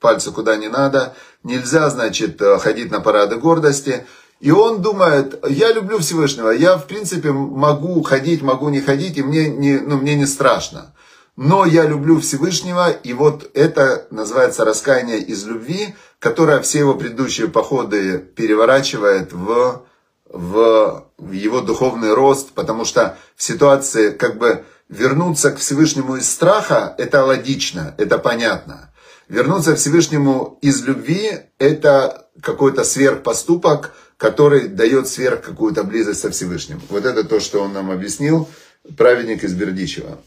пальцы 0.00 0.32
куда 0.32 0.56
не 0.56 0.68
надо, 0.68 1.14
нельзя, 1.42 1.88
значит, 1.88 2.40
ходить 2.60 2.90
на 2.90 3.00
парады 3.00 3.36
гордости, 3.36 4.06
и 4.40 4.50
он 4.50 4.82
думает, 4.82 5.42
я 5.48 5.72
люблю 5.72 5.98
Всевышнего, 5.98 6.50
я 6.50 6.76
в 6.76 6.86
принципе 6.86 7.32
могу 7.32 8.02
ходить, 8.02 8.42
могу 8.42 8.68
не 8.68 8.80
ходить, 8.80 9.16
и 9.16 9.22
мне 9.22 9.48
не, 9.48 9.78
ну, 9.78 9.96
мне 9.96 10.16
не 10.16 10.26
страшно. 10.26 10.94
Но 11.36 11.64
я 11.64 11.84
люблю 11.86 12.20
Всевышнего, 12.20 12.90
и 12.90 13.12
вот 13.12 13.50
это 13.54 14.06
называется 14.10 14.64
раскаяние 14.64 15.18
из 15.18 15.44
любви, 15.46 15.94
которое 16.18 16.60
все 16.60 16.80
его 16.80 16.94
предыдущие 16.94 17.48
походы 17.48 18.18
переворачивает 18.18 19.32
в, 19.32 19.84
в, 20.26 21.04
в 21.18 21.32
его 21.32 21.60
духовный 21.60 22.14
рост, 22.14 22.52
потому 22.52 22.84
что 22.84 23.16
в 23.36 23.42
ситуации 23.42 24.10
как 24.10 24.38
бы 24.38 24.64
вернуться 24.88 25.50
к 25.50 25.58
Всевышнему 25.58 26.16
из 26.16 26.30
страха, 26.30 26.94
это 26.98 27.24
логично, 27.24 27.94
это 27.98 28.18
понятно. 28.18 28.92
Вернуться 29.28 29.74
к 29.74 29.78
Всевышнему 29.78 30.58
из 30.60 30.82
любви, 30.82 31.40
это 31.58 32.28
какой-то 32.40 32.84
сверхпоступок, 32.84 33.92
который 34.24 34.68
дает 34.68 35.06
сверх 35.06 35.42
какую-то 35.42 35.84
близость 35.84 36.20
со 36.20 36.30
Всевышним. 36.30 36.80
Вот 36.88 37.04
это 37.04 37.24
то, 37.24 37.40
что 37.40 37.60
он 37.60 37.74
нам 37.74 37.90
объяснил, 37.90 38.48
праведник 38.96 39.44
из 39.44 39.52
Бердичева. 39.52 40.18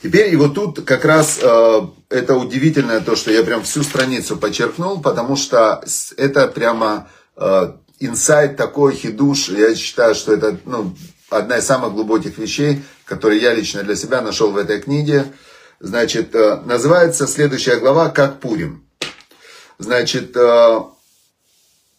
Теперь 0.00 0.32
и 0.32 0.36
вот 0.36 0.54
тут 0.54 0.84
как 0.84 1.04
раз 1.04 1.40
э, 1.42 1.80
это 2.10 2.36
удивительное 2.36 3.00
то, 3.00 3.16
что 3.16 3.32
я 3.32 3.42
прям 3.42 3.64
всю 3.64 3.82
страницу 3.82 4.36
подчеркнул, 4.36 5.02
потому 5.02 5.34
что 5.34 5.82
это 6.16 6.46
прямо 6.46 7.10
э, 7.36 7.72
такой, 8.56 8.94
хидуш. 8.94 9.48
Я 9.48 9.74
считаю, 9.74 10.14
что 10.14 10.32
это 10.32 10.56
ну, 10.64 10.94
одна 11.28 11.58
из 11.58 11.66
самых 11.66 11.92
глубоких 11.92 12.38
вещей, 12.38 12.84
которые 13.04 13.42
я 13.42 13.52
лично 13.52 13.82
для 13.82 13.96
себя 13.96 14.20
нашел 14.20 14.52
в 14.52 14.56
этой 14.56 14.80
книге. 14.80 15.24
Значит, 15.80 16.36
э, 16.36 16.60
называется 16.64 17.26
следующая 17.26 17.78
глава 17.78 18.10
«Как 18.10 18.38
Пурим». 18.38 18.86
Значит, 19.80 20.36
э, 20.36 20.80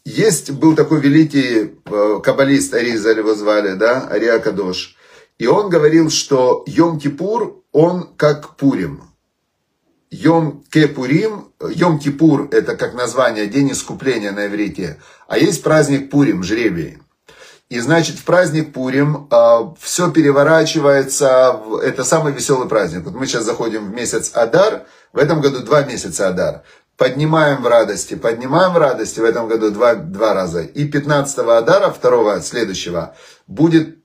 есть, 0.07 0.51
был 0.51 0.73
такой 0.73 1.01
великий 1.01 1.73
э, 1.85 2.19
каббалист 2.23 2.73
Аризаль 2.73 3.17
его 3.17 3.35
звали, 3.35 3.73
да, 3.73 4.07
Ария 4.09 4.39
Кадош. 4.39 4.95
И 5.37 5.47
он 5.47 5.69
говорил, 5.69 6.09
что 6.09 6.63
Йом-Кипур, 6.65 7.61
он 7.73 8.15
как 8.15 8.55
Пурим. 8.55 9.03
Йом-Кепурим, 10.09 11.49
Йом-Кипур 11.59 12.47
это 12.53 12.77
как 12.77 12.93
название, 12.93 13.47
день 13.47 13.73
искупления 13.73 14.31
на 14.31 14.47
иврите. 14.47 14.97
А 15.27 15.37
есть 15.37 15.61
праздник 15.61 16.09
Пурим, 16.09 16.41
жребий. 16.41 16.99
И 17.67 17.77
значит, 17.81 18.15
в 18.17 18.23
праздник 18.23 18.71
Пурим 18.71 19.27
э, 19.29 19.59
все 19.81 20.09
переворачивается, 20.09 21.59
это 21.83 22.05
самый 22.05 22.31
веселый 22.31 22.69
праздник. 22.69 23.03
Вот 23.03 23.13
мы 23.13 23.27
сейчас 23.27 23.43
заходим 23.43 23.91
в 23.91 23.93
месяц 23.93 24.31
Адар, 24.33 24.85
в 25.11 25.17
этом 25.17 25.41
году 25.41 25.59
два 25.59 25.83
месяца 25.83 26.29
Адар 26.29 26.63
поднимаем 26.97 27.61
в 27.61 27.67
радости, 27.67 28.15
поднимаем 28.15 28.73
в 28.73 28.77
радости 28.77 29.19
в 29.19 29.23
этом 29.23 29.47
году 29.47 29.71
два, 29.71 29.95
два 29.95 30.33
раза. 30.33 30.61
И 30.61 30.89
15-го 30.89 31.51
Адара, 31.51 31.91
второго, 31.91 32.41
следующего, 32.41 33.15
будет 33.45 33.99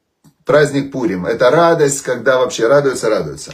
праздник 0.44 0.92
Пурим. 0.92 1.26
Это 1.26 1.50
радость, 1.50 2.02
когда 2.02 2.38
вообще 2.38 2.68
радуются, 2.68 3.08
радуются. 3.08 3.52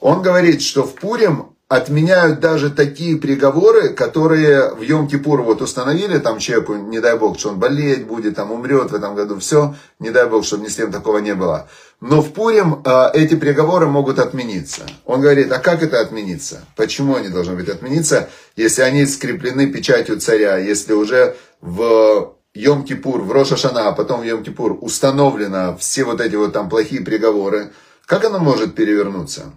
Он 0.00 0.22
говорит, 0.22 0.62
что 0.62 0.84
в 0.84 0.94
Пурим 0.94 1.54
отменяют 1.68 2.40
даже 2.40 2.70
такие 2.70 3.18
приговоры, 3.18 3.90
которые 3.90 4.74
в 4.74 4.80
Йом-Кипур 4.80 5.42
вот 5.42 5.60
установили, 5.60 6.18
там 6.18 6.38
человеку, 6.38 6.74
не 6.74 6.98
дай 6.98 7.18
бог, 7.18 7.38
что 7.38 7.50
он 7.50 7.58
болеть 7.58 8.06
будет, 8.06 8.36
там 8.36 8.50
умрет 8.50 8.90
в 8.90 8.94
этом 8.94 9.14
году, 9.14 9.38
все, 9.38 9.74
не 9.98 10.10
дай 10.10 10.26
бог, 10.26 10.44
чтобы 10.44 10.64
ни 10.64 10.68
с 10.68 10.76
кем 10.76 10.90
такого 10.90 11.18
не 11.18 11.34
было. 11.34 11.68
Но 12.00 12.22
в 12.22 12.32
Пурим 12.32 12.80
э, 12.84 13.10
эти 13.14 13.34
приговоры 13.34 13.86
могут 13.86 14.20
отмениться. 14.20 14.86
Он 15.04 15.20
говорит, 15.20 15.50
а 15.50 15.58
как 15.58 15.82
это 15.82 16.00
отмениться? 16.00 16.64
Почему 16.76 17.16
они 17.16 17.28
должны 17.28 17.56
быть 17.56 17.68
отмениться, 17.68 18.30
если 18.54 18.82
они 18.82 19.04
скреплены 19.04 19.72
печатью 19.72 20.20
царя, 20.20 20.58
если 20.58 20.92
уже 20.92 21.36
в 21.60 22.36
Йом-Кипур, 22.54 23.22
в 23.22 23.32
Роша-Шана, 23.32 23.88
а 23.88 23.92
потом 23.92 24.20
в 24.20 24.24
Йом-Кипур 24.24 24.78
установлено 24.80 25.76
все 25.76 26.04
вот 26.04 26.20
эти 26.20 26.36
вот 26.36 26.52
там 26.52 26.68
плохие 26.68 27.00
приговоры, 27.00 27.72
как 28.06 28.24
оно 28.24 28.38
может 28.38 28.76
перевернуться? 28.76 29.52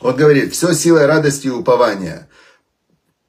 Он 0.00 0.14
говорит, 0.14 0.52
все 0.52 0.72
силой 0.72 1.06
радости 1.06 1.48
и 1.48 1.50
упования. 1.50 2.28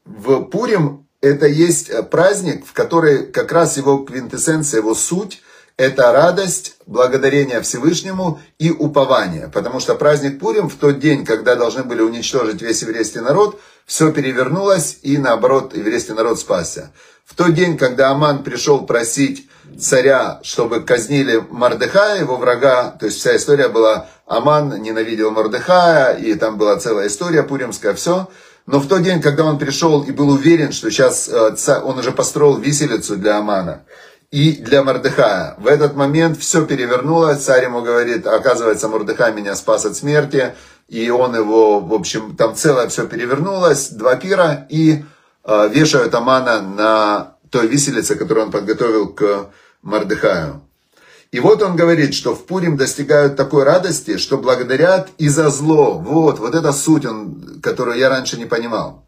В 0.05 0.43
Пурим 0.43 1.07
это 1.21 1.47
есть 1.47 1.91
праздник, 2.11 2.65
в 2.67 2.73
который 2.73 3.25
как 3.25 3.51
раз 3.51 3.77
его 3.77 3.97
квинтэссенция, 3.99 4.79
его 4.79 4.93
суть, 4.93 5.41
это 5.81 6.11
радость, 6.11 6.75
благодарение 6.85 7.59
Всевышнему 7.61 8.39
и 8.59 8.69
упование. 8.69 9.49
Потому 9.51 9.79
что 9.79 9.95
праздник 9.95 10.39
Пурим 10.39 10.69
в 10.69 10.75
тот 10.75 10.99
день, 10.99 11.25
когда 11.25 11.55
должны 11.55 11.83
были 11.83 12.01
уничтожить 12.01 12.61
весь 12.61 12.83
еврейский 12.83 13.19
народ, 13.19 13.59
все 13.87 14.11
перевернулось 14.11 14.99
и 15.01 15.17
наоборот 15.17 15.75
еврейский 15.75 16.13
народ 16.13 16.39
спасся. 16.39 16.91
В 17.25 17.33
тот 17.33 17.55
день, 17.55 17.79
когда 17.79 18.11
Аман 18.11 18.43
пришел 18.43 18.85
просить 18.85 19.49
царя, 19.79 20.39
чтобы 20.43 20.81
казнили 20.81 21.43
Мардыхая, 21.49 22.19
его 22.19 22.37
врага, 22.37 22.91
то 22.91 23.07
есть 23.07 23.17
вся 23.17 23.35
история 23.35 23.67
была, 23.67 24.05
Аман 24.27 24.83
ненавидел 24.83 25.31
Мардыхая, 25.31 26.15
и 26.15 26.35
там 26.35 26.57
была 26.59 26.77
целая 26.77 27.07
история 27.07 27.41
пуримская, 27.41 27.95
все. 27.95 28.29
Но 28.67 28.79
в 28.79 28.87
тот 28.87 29.01
день, 29.01 29.19
когда 29.19 29.45
он 29.45 29.57
пришел 29.57 30.03
и 30.03 30.11
был 30.11 30.29
уверен, 30.29 30.71
что 30.71 30.91
сейчас 30.91 31.27
э, 31.27 31.81
он 31.83 31.97
уже 31.97 32.11
построил 32.11 32.57
виселицу 32.57 33.17
для 33.17 33.39
Амана, 33.39 33.81
и 34.31 34.53
для 34.53 34.81
Мордыхая. 34.81 35.55
В 35.57 35.67
этот 35.67 35.95
момент 35.95 36.37
все 36.39 36.65
перевернулось, 36.65 37.43
царь 37.43 37.65
ему 37.65 37.81
говорит, 37.81 38.25
оказывается, 38.25 38.87
Мордыхай 38.87 39.33
меня 39.33 39.55
спас 39.55 39.85
от 39.85 39.97
смерти, 39.97 40.55
и 40.87 41.09
он 41.09 41.35
его, 41.35 41.81
в 41.81 41.93
общем, 41.93 42.35
там 42.37 42.55
целое 42.55 42.87
все 42.87 43.07
перевернулось, 43.07 43.89
два 43.89 44.15
пира, 44.15 44.65
и 44.69 45.03
э, 45.43 45.69
вешают 45.73 46.15
Амана 46.15 46.61
на 46.61 47.35
той 47.49 47.67
виселице, 47.67 48.15
которую 48.15 48.45
он 48.45 48.51
подготовил 48.51 49.09
к 49.09 49.49
Мордыхаю. 49.81 50.61
И 51.31 51.39
вот 51.39 51.61
он 51.61 51.75
говорит, 51.75 52.13
что 52.13 52.33
в 52.33 52.45
Пурим 52.45 52.77
достигают 52.77 53.35
такой 53.35 53.63
радости, 53.63 54.17
что 54.17 54.37
благодарят 54.37 55.09
и 55.17 55.29
за 55.29 55.49
зло. 55.49 55.97
Вот, 55.97 56.39
вот 56.39 56.55
это 56.55 56.73
суть, 56.73 57.05
он, 57.05 57.61
которую 57.61 57.97
я 57.97 58.09
раньше 58.09 58.37
не 58.37 58.45
понимал. 58.45 59.05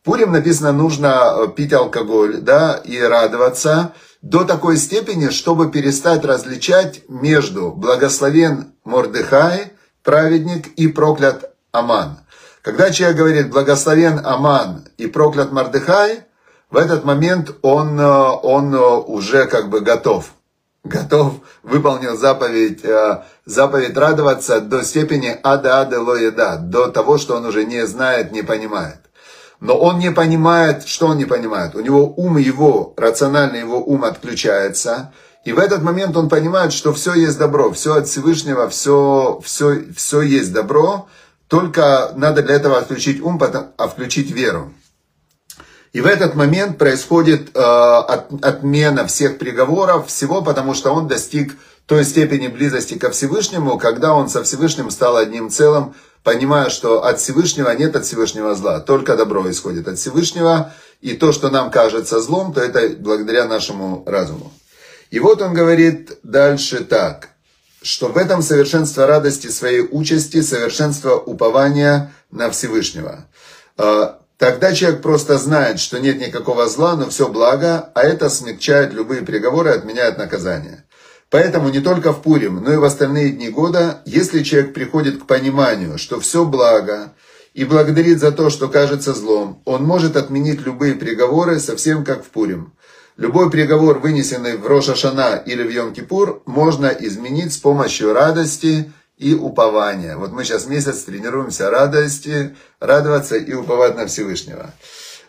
В 0.00 0.04
Пурим 0.04 0.32
написано, 0.32 0.72
нужно 0.72 1.50
пить 1.56 1.72
алкоголь, 1.72 2.38
да, 2.38 2.74
и 2.84 3.00
радоваться 3.00 3.94
до 4.24 4.44
такой 4.44 4.78
степени, 4.78 5.28
чтобы 5.28 5.70
перестать 5.70 6.24
различать 6.24 7.02
между 7.08 7.72
благословен 7.72 8.72
Мордыхай, 8.82 9.74
праведник, 10.02 10.68
и 10.78 10.88
проклят 10.88 11.54
Аман. 11.72 12.20
Когда 12.62 12.90
человек 12.90 13.18
говорит 13.18 13.50
благословен 13.50 14.24
Аман 14.24 14.88
и 14.96 15.08
проклят 15.08 15.52
Мордыхай, 15.52 16.24
в 16.70 16.78
этот 16.78 17.04
момент 17.04 17.54
он, 17.60 18.00
он 18.00 18.74
уже 18.74 19.44
как 19.44 19.68
бы 19.68 19.80
готов 19.80 20.32
готов, 20.84 21.36
выполнил 21.62 22.14
заповедь, 22.14 22.84
э, 22.84 23.22
заповедь 23.46 23.96
радоваться 23.96 24.60
до 24.60 24.84
степени 24.84 25.34
ада 25.42 25.80
ада 25.80 26.00
лоеда, 26.00 26.58
до 26.58 26.88
того, 26.88 27.16
что 27.16 27.36
он 27.36 27.46
уже 27.46 27.64
не 27.64 27.86
знает, 27.86 28.32
не 28.32 28.42
понимает. 28.42 28.98
Но 29.60 29.78
он 29.78 29.98
не 29.98 30.10
понимает, 30.10 30.86
что 30.86 31.06
он 31.08 31.18
не 31.18 31.24
понимает. 31.24 31.74
У 31.74 31.80
него 31.80 32.12
ум 32.16 32.36
его, 32.38 32.92
рациональный 32.96 33.60
его 33.60 33.82
ум 33.82 34.04
отключается. 34.04 35.12
И 35.44 35.52
в 35.52 35.58
этот 35.58 35.82
момент 35.82 36.16
он 36.16 36.28
понимает, 36.28 36.72
что 36.72 36.92
все 36.92 37.14
есть 37.14 37.38
добро, 37.38 37.70
все 37.72 37.94
от 37.96 38.08
Всевышнего, 38.08 38.68
все, 38.68 39.40
все, 39.44 39.84
все 39.94 40.22
есть 40.22 40.52
добро. 40.52 41.06
Только 41.48 42.12
надо 42.16 42.42
для 42.42 42.56
этого 42.56 42.78
отключить 42.78 43.20
ум, 43.20 43.40
а 43.76 43.88
включить 43.88 44.30
веру. 44.30 44.72
И 45.94 46.00
в 46.00 46.06
этот 46.06 46.34
момент 46.34 46.76
происходит 46.76 47.54
э, 47.54 47.60
от, 47.60 48.44
отмена 48.44 49.06
всех 49.06 49.38
приговоров, 49.38 50.08
всего, 50.08 50.42
потому 50.42 50.74
что 50.74 50.92
он 50.92 51.06
достиг 51.06 51.56
той 51.86 52.04
степени 52.04 52.48
близости 52.48 52.98
ко 52.98 53.10
Всевышнему, 53.10 53.78
когда 53.78 54.12
он 54.14 54.28
со 54.28 54.42
Всевышним 54.42 54.90
стал 54.90 55.16
одним 55.16 55.50
целым, 55.50 55.94
понимая, 56.24 56.70
что 56.70 57.04
от 57.04 57.20
Всевышнего 57.20 57.70
нет 57.70 57.94
от 57.94 58.04
Всевышнего 58.04 58.54
зла, 58.56 58.80
только 58.80 59.16
добро 59.16 59.48
исходит 59.50 59.86
от 59.86 59.98
Всевышнего, 59.98 60.72
и 61.00 61.14
то, 61.14 61.32
что 61.32 61.50
нам 61.50 61.70
кажется 61.70 62.20
злом, 62.20 62.52
то 62.52 62.60
это 62.60 62.96
благодаря 62.98 63.46
нашему 63.46 64.02
разуму. 64.06 64.52
И 65.10 65.20
вот 65.20 65.42
он 65.42 65.54
говорит 65.54 66.18
дальше 66.22 66.82
так, 66.82 67.28
что 67.82 68.08
в 68.08 68.16
этом 68.16 68.42
совершенство 68.42 69.06
радости 69.06 69.48
своей 69.48 69.82
участи, 69.82 70.40
совершенство 70.40 71.14
упования 71.16 72.12
на 72.30 72.50
Всевышнего. 72.50 73.26
Э, 73.76 74.14
Тогда 74.36 74.74
человек 74.74 75.00
просто 75.00 75.38
знает, 75.38 75.78
что 75.78 75.98
нет 75.98 76.18
никакого 76.18 76.68
зла, 76.68 76.96
но 76.96 77.08
все 77.08 77.28
благо, 77.28 77.90
а 77.94 78.02
это 78.02 78.28
смягчает 78.28 78.92
любые 78.92 79.22
приговоры 79.22 79.70
отменяет 79.70 80.18
наказание. 80.18 80.83
Поэтому 81.34 81.68
не 81.68 81.80
только 81.80 82.12
в 82.12 82.22
Пурим, 82.22 82.62
но 82.62 82.72
и 82.72 82.76
в 82.76 82.84
остальные 82.84 83.30
дни 83.30 83.48
года, 83.48 84.02
если 84.04 84.44
человек 84.44 84.72
приходит 84.72 85.20
к 85.20 85.26
пониманию, 85.26 85.98
что 85.98 86.20
все 86.20 86.44
благо, 86.44 87.12
и 87.54 87.64
благодарит 87.64 88.20
за 88.20 88.30
то, 88.30 88.50
что 88.50 88.68
кажется 88.68 89.14
злом, 89.14 89.60
он 89.64 89.82
может 89.82 90.16
отменить 90.16 90.64
любые 90.64 90.94
приговоры, 90.94 91.58
совсем 91.58 92.04
как 92.04 92.24
в 92.24 92.28
Пурим. 92.28 92.72
Любой 93.16 93.50
приговор, 93.50 93.98
вынесенный 93.98 94.56
в 94.56 94.64
Рошашана 94.64 95.42
или 95.44 95.64
в 95.64 95.70
Йом-Кипур, 95.70 96.42
можно 96.46 96.86
изменить 96.86 97.52
с 97.52 97.58
помощью 97.58 98.12
радости 98.12 98.92
и 99.18 99.34
упования. 99.34 100.16
Вот 100.16 100.30
мы 100.30 100.44
сейчас 100.44 100.66
месяц 100.66 101.02
тренируемся 101.02 101.68
радости, 101.68 102.54
радоваться 102.78 103.34
и 103.34 103.52
уповать 103.54 103.96
на 103.96 104.06
Всевышнего. 104.06 104.72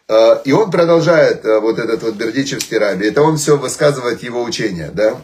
А, 0.07 0.39
и 0.45 0.51
он 0.51 0.69
продолжает, 0.69 1.43
а, 1.47 1.59
вот 1.61 1.79
этот 1.79 2.03
вот 2.03 2.13
Бердичевский 2.13 2.77
раби, 2.77 3.07
это 3.07 3.23
он 3.23 3.37
все 3.37 3.57
высказывает 3.57 4.21
его 4.21 4.43
учение, 4.43 4.91
да. 4.93 5.19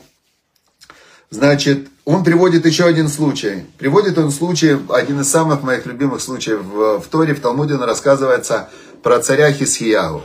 Значит, 1.31 1.87
он 2.05 2.24
приводит 2.24 2.65
еще 2.65 2.85
один 2.85 3.07
случай. 3.07 3.65
Приводит 3.79 4.17
он 4.17 4.31
случай, 4.31 4.77
один 4.89 5.22
из 5.22 5.29
самых 5.29 5.63
моих 5.63 5.85
любимых 5.85 6.22
случаев 6.22 6.61
в, 6.61 7.00
в 7.00 7.07
Торе, 7.07 7.33
в 7.33 7.39
Талмуде, 7.39 7.75
он 7.75 7.83
рассказывается 7.83 8.70
про 9.01 9.20
царя 9.20 9.51
Хисхиягу. 9.51 10.22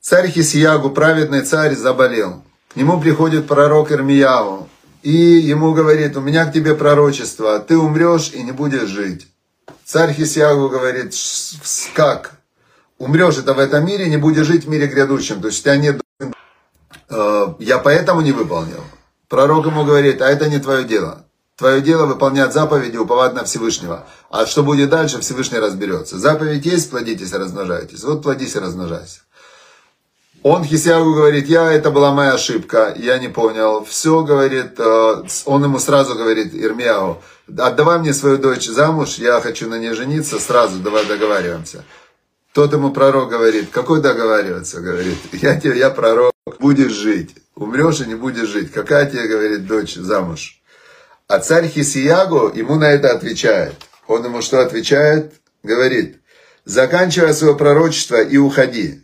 Царь 0.00 0.28
Хисхиягу, 0.28 0.90
праведный 0.90 1.42
царь, 1.42 1.76
заболел. 1.76 2.42
К 2.72 2.76
нему 2.76 3.00
приходит 3.00 3.46
пророк 3.46 3.92
Ирмияу 3.92 4.68
и 5.02 5.12
ему 5.12 5.72
говорит, 5.72 6.16
у 6.16 6.20
меня 6.20 6.44
к 6.44 6.52
тебе 6.52 6.74
пророчество, 6.74 7.58
ты 7.58 7.76
умрешь 7.76 8.32
и 8.34 8.42
не 8.42 8.52
будешь 8.52 8.88
жить. 8.88 9.28
Царь 9.84 10.12
Хисиагу 10.12 10.68
говорит, 10.68 11.14
как? 11.94 12.32
Умрешь 12.98 13.38
это 13.38 13.54
в 13.54 13.58
этом 13.58 13.86
мире, 13.86 14.08
не 14.08 14.18
будешь 14.18 14.46
жить 14.46 14.64
в 14.64 14.68
мире 14.68 14.86
грядущем. 14.86 15.40
То 15.40 15.48
есть 15.48 15.60
у 15.60 15.62
тебя 15.62 15.76
нет... 15.76 16.00
Э, 17.08 17.54
я 17.58 17.78
поэтому 17.78 18.20
не 18.20 18.32
выполнил. 18.32 18.84
Пророк 19.30 19.64
ему 19.64 19.84
говорит, 19.84 20.20
а 20.22 20.28
это 20.28 20.50
не 20.50 20.58
твое 20.58 20.82
дело. 20.82 21.24
Твое 21.56 21.80
дело 21.80 22.06
выполнять 22.06 22.52
заповеди, 22.52 22.96
уповать 22.96 23.32
на 23.32 23.44
Всевышнего. 23.44 24.04
А 24.28 24.44
что 24.44 24.64
будет 24.64 24.90
дальше, 24.90 25.20
Всевышний 25.20 25.60
разберется. 25.60 26.18
Заповедь 26.18 26.66
есть, 26.66 26.90
плодитесь, 26.90 27.32
размножайтесь. 27.32 28.02
Вот 28.02 28.24
плодись 28.24 28.56
и 28.56 28.58
размножайся. 28.58 29.20
Он 30.42 30.64
Хисягу 30.64 31.14
говорит, 31.14 31.46
я, 31.46 31.70
это 31.70 31.92
была 31.92 32.12
моя 32.12 32.32
ошибка, 32.32 32.92
я 32.96 33.18
не 33.18 33.28
понял. 33.28 33.84
Все, 33.84 34.24
говорит, 34.24 34.80
э, 34.80 35.22
он 35.44 35.62
ему 35.62 35.78
сразу 35.78 36.16
говорит, 36.16 36.52
Ирмияу, 36.52 37.22
отдавай 37.56 38.00
мне 38.00 38.12
свою 38.12 38.38
дочь 38.38 38.66
замуж, 38.66 39.18
я 39.18 39.40
хочу 39.40 39.68
на 39.68 39.78
ней 39.78 39.92
жениться, 39.92 40.40
сразу 40.40 40.78
давай 40.78 41.04
договариваемся. 41.04 41.84
Тот 42.52 42.72
ему 42.72 42.90
пророк 42.90 43.28
говорит, 43.28 43.70
какой 43.70 44.00
договариваться, 44.00 44.80
говорит, 44.80 45.18
я 45.32 45.60
тебе, 45.60 45.78
я 45.78 45.90
пророк, 45.90 46.32
будешь 46.58 46.92
жить, 46.92 47.36
умрешь 47.60 48.00
и 48.00 48.06
не 48.06 48.14
будешь 48.14 48.48
жить. 48.48 48.72
Какая 48.72 49.08
тебе, 49.08 49.28
говорит, 49.28 49.66
дочь 49.66 49.94
замуж? 49.94 50.60
А 51.28 51.38
царь 51.38 51.68
Хисиягу 51.68 52.52
ему 52.54 52.74
на 52.76 52.90
это 52.90 53.12
отвечает. 53.12 53.74
Он 54.08 54.24
ему 54.24 54.42
что 54.42 54.60
отвечает? 54.60 55.34
Говорит, 55.62 56.16
заканчивай 56.64 57.34
свое 57.34 57.54
пророчество 57.54 58.20
и 58.20 58.38
уходи. 58.38 59.02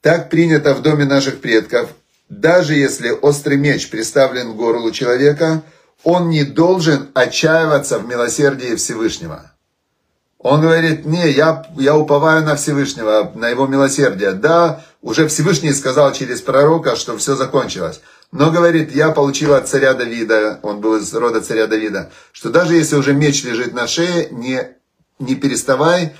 Так 0.00 0.30
принято 0.30 0.74
в 0.74 0.82
доме 0.82 1.04
наших 1.04 1.40
предков. 1.40 1.90
Даже 2.28 2.74
если 2.74 3.10
острый 3.10 3.58
меч 3.58 3.90
приставлен 3.90 4.52
к 4.52 4.56
горлу 4.56 4.92
человека, 4.92 5.62
он 6.04 6.30
не 6.30 6.44
должен 6.44 7.10
отчаиваться 7.12 7.98
в 7.98 8.06
милосердии 8.06 8.76
Всевышнего. 8.76 9.52
Он 10.38 10.62
говорит, 10.62 11.04
не, 11.04 11.28
я, 11.32 11.66
я 11.76 11.96
уповаю 11.96 12.42
на 12.44 12.54
Всевышнего, 12.54 13.32
на 13.34 13.48
его 13.48 13.66
милосердие. 13.66 14.32
Да, 14.32 14.82
уже 15.02 15.28
Всевышний 15.28 15.72
сказал 15.72 16.12
через 16.12 16.40
пророка, 16.40 16.96
что 16.96 17.16
все 17.16 17.34
закончилось. 17.34 18.00
Но 18.32 18.50
говорит, 18.50 18.94
я 18.94 19.10
получил 19.10 19.54
от 19.54 19.68
царя 19.68 19.94
Давида, 19.94 20.60
он 20.62 20.80
был 20.80 20.96
из 20.96 21.12
рода 21.14 21.40
царя 21.40 21.66
Давида, 21.66 22.10
что 22.32 22.50
даже 22.50 22.74
если 22.74 22.96
уже 22.96 23.12
меч 23.12 23.42
лежит 23.44 23.74
на 23.74 23.86
шее, 23.86 24.28
не, 24.30 24.68
не 25.18 25.34
переставай 25.34 26.14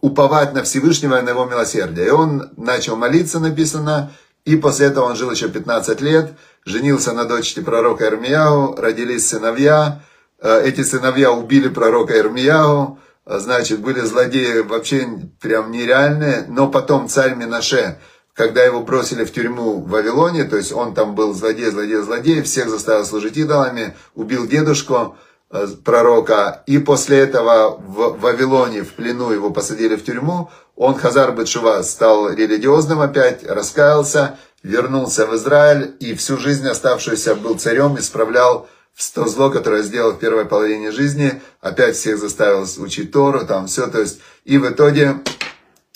уповать 0.00 0.52
на 0.52 0.62
Всевышнего 0.62 1.18
и 1.18 1.22
на 1.22 1.30
его 1.30 1.46
милосердие. 1.46 2.08
И 2.08 2.10
он 2.10 2.50
начал 2.56 2.96
молиться, 2.96 3.40
написано, 3.40 4.12
и 4.44 4.56
после 4.56 4.86
этого 4.86 5.06
он 5.06 5.16
жил 5.16 5.30
еще 5.30 5.48
15 5.48 6.00
лет, 6.02 6.32
женился 6.64 7.12
на 7.12 7.24
дочери 7.24 7.64
пророка 7.64 8.06
Ирмияу, 8.06 8.76
родились 8.76 9.26
сыновья, 9.26 10.02
э, 10.40 10.62
эти 10.64 10.82
сыновья 10.82 11.32
убили 11.32 11.68
пророка 11.68 12.18
Ирмияу, 12.18 12.98
значит, 13.24 13.80
были 13.80 14.00
злодеи 14.00 14.60
вообще 14.60 15.08
прям 15.40 15.72
нереальные, 15.72 16.44
но 16.48 16.68
потом 16.68 17.08
царь 17.08 17.34
Минаше, 17.34 17.98
когда 18.36 18.62
его 18.62 18.80
бросили 18.80 19.24
в 19.24 19.32
тюрьму 19.32 19.80
в 19.80 19.88
Вавилоне, 19.88 20.44
то 20.44 20.56
есть 20.56 20.72
он 20.72 20.94
там 20.94 21.14
был 21.14 21.34
злодей, 21.34 21.70
злодей, 21.70 22.02
злодей, 22.02 22.42
всех 22.42 22.68
заставил 22.68 23.04
служить 23.04 23.36
идолами, 23.36 23.96
убил 24.14 24.46
дедушку, 24.46 25.16
Э, 25.48 25.68
пророка, 25.84 26.64
и 26.66 26.78
после 26.78 27.18
этого 27.18 27.76
в 27.78 28.18
Вавилоне, 28.18 28.82
в 28.82 28.94
плену 28.94 29.30
его 29.30 29.50
посадили 29.50 29.94
в 29.94 30.04
тюрьму, 30.04 30.50
он, 30.74 30.96
Хазар 30.96 31.30
Бетшува, 31.32 31.82
стал 31.82 32.30
религиозным 32.30 33.00
опять, 33.00 33.44
раскаялся, 33.44 34.38
вернулся 34.64 35.24
в 35.24 35.36
Израиль, 35.36 35.94
и 36.00 36.14
всю 36.14 36.36
жизнь 36.36 36.66
оставшуюся 36.66 37.36
был 37.36 37.56
царем, 37.56 37.96
исправлял 37.96 38.68
то 39.14 39.26
зло, 39.26 39.50
которое 39.50 39.82
сделал 39.82 40.12
в 40.12 40.18
первой 40.18 40.46
половине 40.46 40.90
жизни, 40.90 41.40
опять 41.60 41.94
всех 41.94 42.18
заставил 42.18 42.66
учить 42.78 43.12
Тору, 43.12 43.46
там 43.46 43.68
все, 43.68 43.86
то 43.86 44.00
есть, 44.00 44.18
и 44.44 44.58
в 44.58 44.68
итоге, 44.68 45.20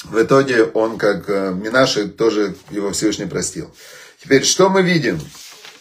в 0.04 0.22
итоге 0.22 0.64
он, 0.64 0.98
как 0.98 1.28
э, 1.28 1.52
Минаши, 1.52 2.08
тоже 2.08 2.54
его 2.70 2.90
Всевышний 2.90 3.26
простил. 3.26 3.70
Теперь, 4.22 4.44
что 4.44 4.68
мы 4.68 4.82
видим? 4.82 5.20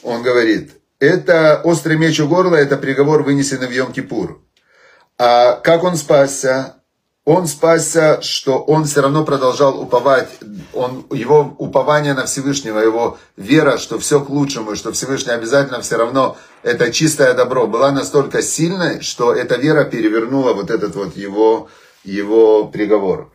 Он 0.04 0.22
говорит, 0.24 0.72
это 1.00 1.62
острый 1.64 1.98
меч 1.98 2.20
у 2.20 2.28
горла, 2.28 2.56
это 2.56 2.78
приговор, 2.78 3.24
вынесенный 3.24 3.68
в 3.68 3.72
Йом-Кипур. 3.72 4.40
А 5.18 5.54
как 5.56 5.84
он 5.84 5.96
спасся? 5.96 6.80
он 7.30 7.46
спасся, 7.46 8.24
что 8.24 8.58
он 8.58 8.86
все 8.86 9.02
равно 9.02 9.24
продолжал 9.24 9.80
уповать, 9.80 10.30
он, 10.74 11.06
его 11.12 11.54
упование 11.60 12.16
на 12.16 12.26
Всевышнего, 12.26 12.80
его 12.80 13.20
вера, 13.38 13.78
что 13.78 14.00
все 14.00 14.20
к 14.20 14.30
лучшему, 14.30 14.76
что 14.76 14.92
Всевышний 14.94 15.34
обязательно 15.34 15.80
все 15.82 15.98
равно 15.98 16.38
это 16.64 16.92
чистое 16.92 17.36
добро, 17.36 17.68
была 17.68 17.92
настолько 17.92 18.42
сильной, 18.42 19.02
что 19.02 19.32
эта 19.32 19.58
вера 19.58 19.84
перевернула 19.84 20.54
вот 20.54 20.72
этот 20.72 20.96
вот 20.96 21.16
его, 21.16 21.70
его 22.04 22.66
приговор. 22.66 23.32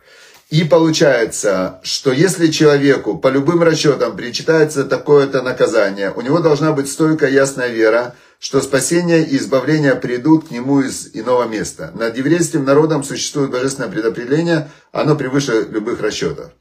И 0.55 0.63
получается, 0.63 1.81
что 1.83 2.13
если 2.13 2.47
человеку 2.47 3.17
по 3.17 3.27
любым 3.27 3.61
расчетам 3.61 4.15
причитается 4.15 4.85
такое-то 4.85 5.41
наказание, 5.41 6.11
у 6.11 6.21
него 6.21 6.39
должна 6.39 6.71
быть 6.71 6.89
стойкая 6.89 7.29
ясная 7.29 7.67
вера, 7.67 8.15
что 8.39 8.61
спасение 8.61 9.25
и 9.25 9.35
избавление 9.35 9.95
придут 9.95 10.47
к 10.47 10.51
нему 10.51 10.79
из 10.79 11.09
иного 11.13 11.43
места. 11.43 11.91
Над 11.93 12.17
еврейским 12.17 12.63
народом 12.63 13.03
существует 13.03 13.51
божественное 13.51 13.89
предопределение, 13.89 14.69
оно 14.93 15.17
превыше 15.17 15.67
любых 15.69 15.99
расчетов. 15.99 16.51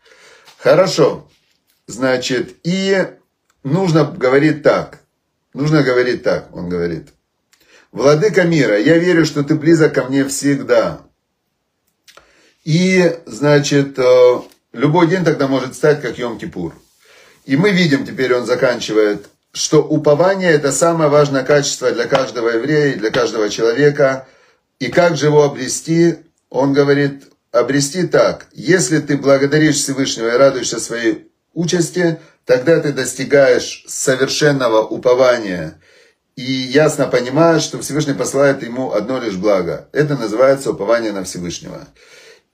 Хорошо. 0.58 1.28
Значит, 1.86 2.56
и 2.64 3.06
нужно 3.62 4.06
говорить 4.06 4.64
так. 4.64 5.02
Нужно 5.52 5.84
говорить 5.84 6.24
так, 6.24 6.48
он 6.52 6.68
говорит. 6.68 7.10
Владыка 7.92 8.42
мира, 8.42 8.76
я 8.76 8.98
верю, 8.98 9.24
что 9.24 9.44
ты 9.44 9.54
близок 9.54 9.94
ко 9.94 10.02
мне 10.02 10.24
всегда. 10.24 11.02
И, 12.64 13.18
значит, 13.26 13.98
э, 13.98 14.40
любой 14.72 15.08
день 15.08 15.24
тогда 15.24 15.48
может 15.48 15.74
стать 15.74 16.00
как 16.00 16.18
Йом-Кипур. 16.18 16.72
И 17.44 17.56
мы 17.56 17.70
видим, 17.70 18.06
теперь 18.06 18.34
он 18.34 18.46
заканчивает 18.46 19.26
что 19.54 19.82
упование– 19.82 20.50
это 20.52 20.72
самое 20.72 21.08
важное 21.08 21.44
качество 21.44 21.90
для 21.92 22.06
каждого 22.06 22.48
еврея, 22.48 22.96
для 22.96 23.10
каждого 23.10 23.48
человека. 23.48 24.26
И 24.80 24.88
как 24.88 25.16
же 25.16 25.26
его 25.26 25.44
обрести? 25.44 26.16
Он 26.50 26.72
говорит, 26.72 27.24
обрести 27.52 28.06
так. 28.08 28.48
Если 28.52 28.98
ты 28.98 29.16
благодаришь 29.16 29.76
Всевышнего 29.76 30.34
и 30.34 30.38
радуешься 30.38 30.80
своей 30.80 31.30
участи, 31.54 32.18
тогда 32.44 32.80
ты 32.80 32.92
достигаешь 32.92 33.84
совершенного 33.86 34.82
упования 34.82 35.78
и 36.34 36.42
ясно 36.42 37.06
понимаешь, 37.06 37.62
что 37.62 37.80
Всевышний 37.80 38.14
посылает 38.14 38.64
ему 38.64 38.92
одно 38.92 39.20
лишь 39.20 39.36
благо. 39.36 39.88
Это 39.92 40.16
называется 40.16 40.72
упование 40.72 41.12
на 41.12 41.22
Всевышнего. 41.22 41.86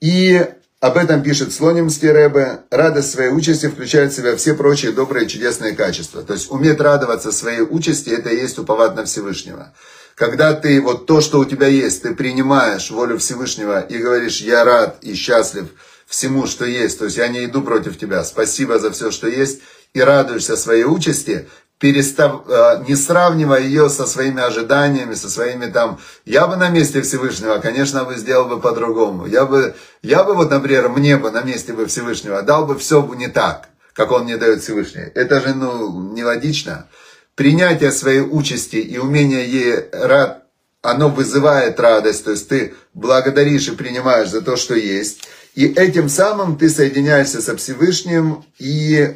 И 0.01 0.47
об 0.81 0.97
этом 0.97 1.23
пишет 1.23 1.53
Слонимский 1.53 2.11
Рэбе. 2.11 2.61
Радость 2.71 3.13
своей 3.13 3.31
участи 3.31 3.69
включает 3.69 4.13
в 4.13 4.17
себя 4.17 4.35
все 4.37 4.55
прочие 4.55 4.93
добрые 4.93 5.29
чудесные 5.29 5.75
качества. 5.75 6.23
То 6.23 6.33
есть 6.33 6.51
уметь 6.51 6.81
радоваться 6.81 7.33
своей 7.33 7.61
участи, 7.61 8.09
это 8.09 8.31
и 8.31 8.41
есть 8.41 8.59
уповать 8.59 8.97
на 8.97 9.05
Всевышнего. 9.05 9.75
Когда 10.15 10.55
ты 10.55 10.81
вот 10.81 11.07
то, 11.07 11.21
что 11.21 11.39
у 11.39 11.45
тебя 11.45 11.67
есть, 11.67 12.03
ты 12.03 12.15
принимаешь 12.15 12.91
волю 12.91 13.19
Всевышнего 13.19 13.81
и 13.81 13.99
говоришь, 13.99 14.41
я 14.41 14.65
рад 14.65 14.99
и 15.03 15.15
счастлив 15.15 15.67
всему, 16.07 16.47
что 16.47 16.65
есть. 16.65 16.99
То 16.99 17.05
есть 17.05 17.19
я 17.19 17.29
не 17.29 17.45
иду 17.45 17.61
против 17.63 17.99
тебя. 17.99 18.25
Спасибо 18.25 18.79
за 18.79 18.91
все, 18.91 19.11
что 19.11 19.29
есть. 19.29 19.61
И 19.93 20.01
радуешься 20.01 20.57
своей 20.57 20.85
участи, 20.85 21.49
перестав, 21.81 22.43
э, 22.47 22.85
не 22.87 22.95
сравнивая 22.95 23.63
ее 23.63 23.89
со 23.89 24.07
своими 24.07 24.43
ожиданиями, 24.43 25.15
со 25.15 25.31
своими 25.31 25.67
там, 25.67 25.99
я 26.27 26.47
бы 26.47 26.57
на 26.57 26.69
месте 26.69 27.01
Всевышнего, 27.01 27.59
конечно, 27.59 28.05
бы 28.05 28.17
сделал 28.17 28.47
бы 28.49 28.61
по-другому. 28.61 29.27
Я 29.27 29.47
бы, 29.47 29.75
я 30.03 30.23
бы 30.23 30.35
вот, 30.35 30.51
например, 30.51 30.91
мне 30.91 31.17
бы 31.17 31.31
на 31.31 31.43
месте 31.43 31.73
бы 31.73 31.87
Всевышнего 31.87 32.43
дал 32.43 32.67
бы 32.67 32.79
все 32.79 33.03
не 33.17 33.29
так, 33.29 33.71
как 33.95 34.13
он 34.13 34.25
мне 34.25 34.37
дает 34.37 34.63
Всевышний. 34.63 35.11
Это 35.15 35.41
же, 35.41 35.55
ну, 35.55 36.13
нелогично. 36.13 36.87
Принятие 37.35 37.93
своей 37.93 38.21
участи 38.21 38.77
и 38.77 38.99
умение 38.99 39.51
ей 39.51 39.89
рад, 39.91 40.45
оно 40.83 41.09
вызывает 41.09 41.81
радость, 41.81 42.25
то 42.25 42.31
есть 42.31 42.49
ты 42.49 42.75
благодаришь 42.93 43.69
и 43.69 43.75
принимаешь 43.75 44.29
за 44.29 44.43
то, 44.43 44.57
что 44.57 44.75
есть. 44.75 45.29
И 45.55 45.65
этим 45.65 46.11
самым 46.11 46.59
ты 46.59 46.69
соединяешься 46.69 47.41
со 47.41 47.57
Всевышним 47.57 48.45
и 48.59 49.15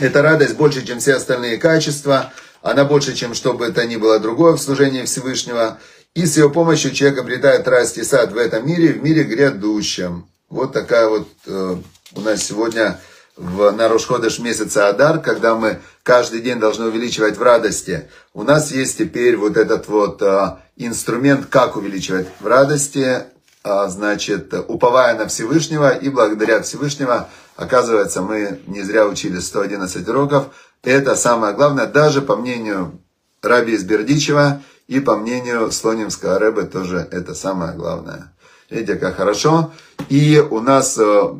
эта 0.00 0.22
радость 0.22 0.56
больше, 0.56 0.84
чем 0.86 1.00
все 1.00 1.14
остальные 1.14 1.58
качества. 1.58 2.32
Она 2.62 2.84
больше, 2.84 3.14
чем 3.14 3.34
что 3.34 3.52
бы 3.52 3.66
это 3.66 3.86
ни 3.86 3.96
было 3.96 4.18
другое 4.18 4.54
в 4.54 4.60
служении 4.60 5.04
Всевышнего. 5.04 5.78
И 6.14 6.26
с 6.26 6.36
ее 6.36 6.50
помощью 6.50 6.92
человек 6.92 7.20
обретает 7.20 7.68
радость 7.68 7.98
и 7.98 8.04
сад 8.04 8.32
в 8.32 8.36
этом 8.36 8.66
мире, 8.66 8.92
в 8.92 9.02
мире 9.02 9.24
грядущем. 9.24 10.26
Вот 10.48 10.72
такая 10.72 11.08
вот 11.08 11.28
э, 11.46 11.76
у 12.14 12.20
нас 12.20 12.42
сегодня 12.42 12.98
в, 13.36 13.70
на 13.70 13.88
Рошходыш 13.88 14.38
месяца 14.38 14.88
Адар, 14.88 15.20
когда 15.20 15.54
мы 15.54 15.80
каждый 16.02 16.40
день 16.40 16.58
должны 16.58 16.86
увеличивать 16.86 17.36
в 17.36 17.42
радости. 17.42 18.08
У 18.34 18.42
нас 18.42 18.72
есть 18.72 18.98
теперь 18.98 19.36
вот 19.36 19.56
этот 19.56 19.86
вот 19.88 20.22
э, 20.22 20.56
инструмент, 20.76 21.46
как 21.46 21.76
увеличивать 21.76 22.26
в 22.40 22.46
радости, 22.46 23.24
э, 23.62 23.88
значит, 23.88 24.52
уповая 24.66 25.16
на 25.16 25.28
Всевышнего 25.28 25.90
и 25.90 26.08
благодаря 26.08 26.62
Всевышнего 26.62 27.28
Оказывается, 27.58 28.22
мы 28.22 28.60
не 28.68 28.82
зря 28.82 29.04
учили 29.04 29.40
111 29.40 30.08
уроков. 30.08 30.54
Это 30.84 31.16
самое 31.16 31.54
главное, 31.54 31.86
даже 31.88 32.22
по 32.22 32.36
мнению 32.36 33.00
Раби 33.42 33.72
из 33.72 33.82
Бердичева 33.82 34.62
и 34.86 35.00
по 35.00 35.16
мнению 35.16 35.72
Слонимского 35.72 36.38
Рэбе 36.38 36.62
тоже 36.62 37.08
это 37.10 37.34
самое 37.34 37.72
главное. 37.72 38.32
Видите, 38.70 38.94
как 38.94 39.16
хорошо. 39.16 39.72
И 40.08 40.38
у 40.38 40.60
нас 40.60 40.96
э, 40.98 41.34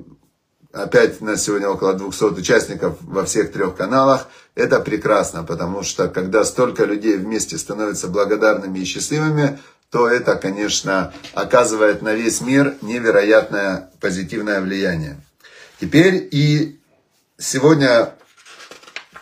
опять 0.73 1.21
на 1.21 1.37
сегодня 1.37 1.69
около 1.69 1.95
200 1.95 2.25
участников 2.41 2.97
во 3.01 3.25
всех 3.25 3.53
трех 3.53 3.77
каналах. 3.77 4.27
Это 4.57 4.81
прекрасно, 4.81 5.45
потому 5.45 5.85
что 5.85 6.09
когда 6.09 6.45
столько 6.45 6.85
людей 6.85 7.17
вместе 7.17 7.57
становятся 7.57 8.09
благодарными 8.09 8.81
и 8.81 8.85
счастливыми, 8.85 9.61
то 9.91 10.09
это, 10.09 10.35
конечно, 10.35 11.13
оказывает 11.35 12.03
на 12.03 12.13
весь 12.13 12.41
мир 12.41 12.75
невероятное 12.83 13.93
позитивное 14.01 14.61
влияние. 14.61 15.23
Теперь 15.81 16.29
и 16.33 16.81
сегодня 17.37 18.15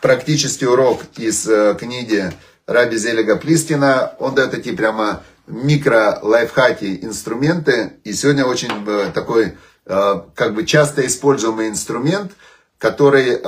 практический 0.00 0.64
урок 0.64 1.02
из 1.18 1.46
э, 1.46 1.76
книги 1.78 2.32
Раби 2.66 2.96
Зелега 2.96 3.36
Плистина. 3.36 4.14
Он 4.18 4.34
дает 4.34 4.52
такие 4.52 4.74
прямо 4.74 5.22
микро-лайфхаки, 5.46 7.04
инструменты. 7.04 7.98
И 8.04 8.14
сегодня 8.14 8.46
очень 8.46 8.70
э, 8.86 9.10
такой 9.12 9.58
э, 9.84 10.20
как 10.34 10.54
бы 10.54 10.64
часто 10.64 11.04
используемый 11.06 11.68
инструмент, 11.68 12.32
который 12.78 13.38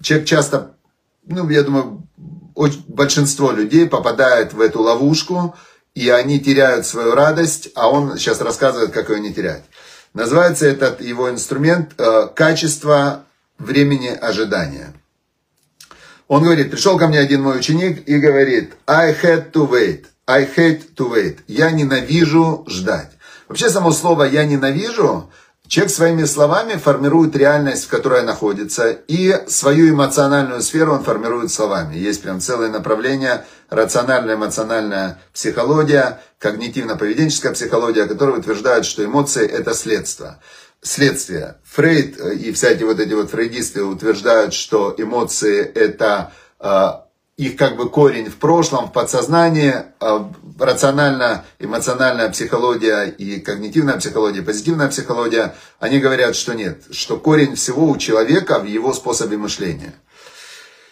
человек 0.00 0.26
часто, 0.26 0.74
ну, 1.26 1.48
я 1.50 1.62
думаю, 1.62 2.06
очень, 2.54 2.82
большинство 2.88 3.50
людей 3.50 3.86
попадает 3.86 4.54
в 4.54 4.60
эту 4.60 4.80
ловушку, 4.80 5.54
и 5.94 6.08
они 6.08 6.40
теряют 6.40 6.86
свою 6.86 7.14
радость, 7.14 7.68
а 7.74 7.90
он 7.90 8.16
сейчас 8.16 8.40
рассказывает, 8.40 8.92
как 8.92 9.10
ее 9.10 9.20
не 9.20 9.34
терять. 9.34 9.64
Называется 10.14 10.66
этот 10.66 11.00
его 11.00 11.30
инструмент 11.30 11.92
э, 11.98 12.28
«Качество 12.34 13.24
времени 13.58 14.08
ожидания». 14.08 14.92
Он 16.28 16.42
говорит, 16.42 16.70
пришел 16.70 16.98
ко 16.98 17.08
мне 17.08 17.18
один 17.18 17.42
мой 17.42 17.58
ученик 17.58 18.08
и 18.08 18.18
говорит, 18.18 18.74
I 18.86 19.12
had 19.12 19.52
to 19.52 19.68
wait, 19.68 20.06
I 20.26 20.44
hate 20.44 20.94
to 20.96 21.10
wait. 21.10 21.38
Я 21.46 21.70
ненавижу 21.70 22.64
ждать. 22.68 23.10
Вообще 23.48 23.70
само 23.70 23.92
слово 23.92 24.24
«я 24.24 24.44
ненавижу» 24.44 25.30
Человек 25.72 25.90
своими 25.90 26.24
словами 26.24 26.74
формирует 26.74 27.34
реальность, 27.34 27.86
в 27.86 27.88
которой 27.88 28.22
находится, 28.24 28.90
и 28.90 29.42
свою 29.48 29.94
эмоциональную 29.94 30.60
сферу 30.60 30.92
он 30.92 31.02
формирует 31.02 31.50
словами. 31.50 31.96
Есть 31.96 32.20
прям 32.20 32.40
целое 32.40 32.68
направление, 32.68 33.46
рациональная 33.70 34.34
эмоциональная 34.34 35.18
психология, 35.32 36.20
когнитивно-поведенческая 36.42 37.52
психология, 37.52 38.06
которые 38.06 38.38
утверждают, 38.38 38.84
что 38.84 39.04
эмоции 39.04 39.46
это 39.46 39.74
следствие. 39.74 40.38
Следствие. 40.82 41.58
Фрейд 41.64 42.18
и 42.18 42.52
всякие 42.52 42.86
вот 42.86 42.98
эти 42.98 43.14
вот 43.14 43.30
фрейдисты 43.30 43.84
утверждают, 43.84 44.52
что 44.52 44.92
эмоции 44.98 45.60
это 45.62 46.32
а, 46.58 47.06
их 47.36 47.56
как 47.56 47.76
бы 47.76 47.88
корень 47.88 48.28
в 48.28 48.36
прошлом, 48.36 48.88
в 48.88 48.92
подсознании, 48.92 49.74
а, 50.00 50.32
рациональная, 50.58 51.44
эмоциональная 51.60 52.30
психология 52.30 53.04
и 53.04 53.40
когнитивная 53.40 53.98
психология, 53.98 54.42
позитивная 54.42 54.88
психология, 54.88 55.54
они 55.78 56.00
говорят, 56.00 56.34
что 56.34 56.52
нет, 56.54 56.82
что 56.90 57.16
корень 57.16 57.54
всего 57.54 57.88
у 57.88 57.96
человека 57.96 58.58
в 58.58 58.64
его 58.64 58.92
способе 58.92 59.36
мышления. 59.36 59.94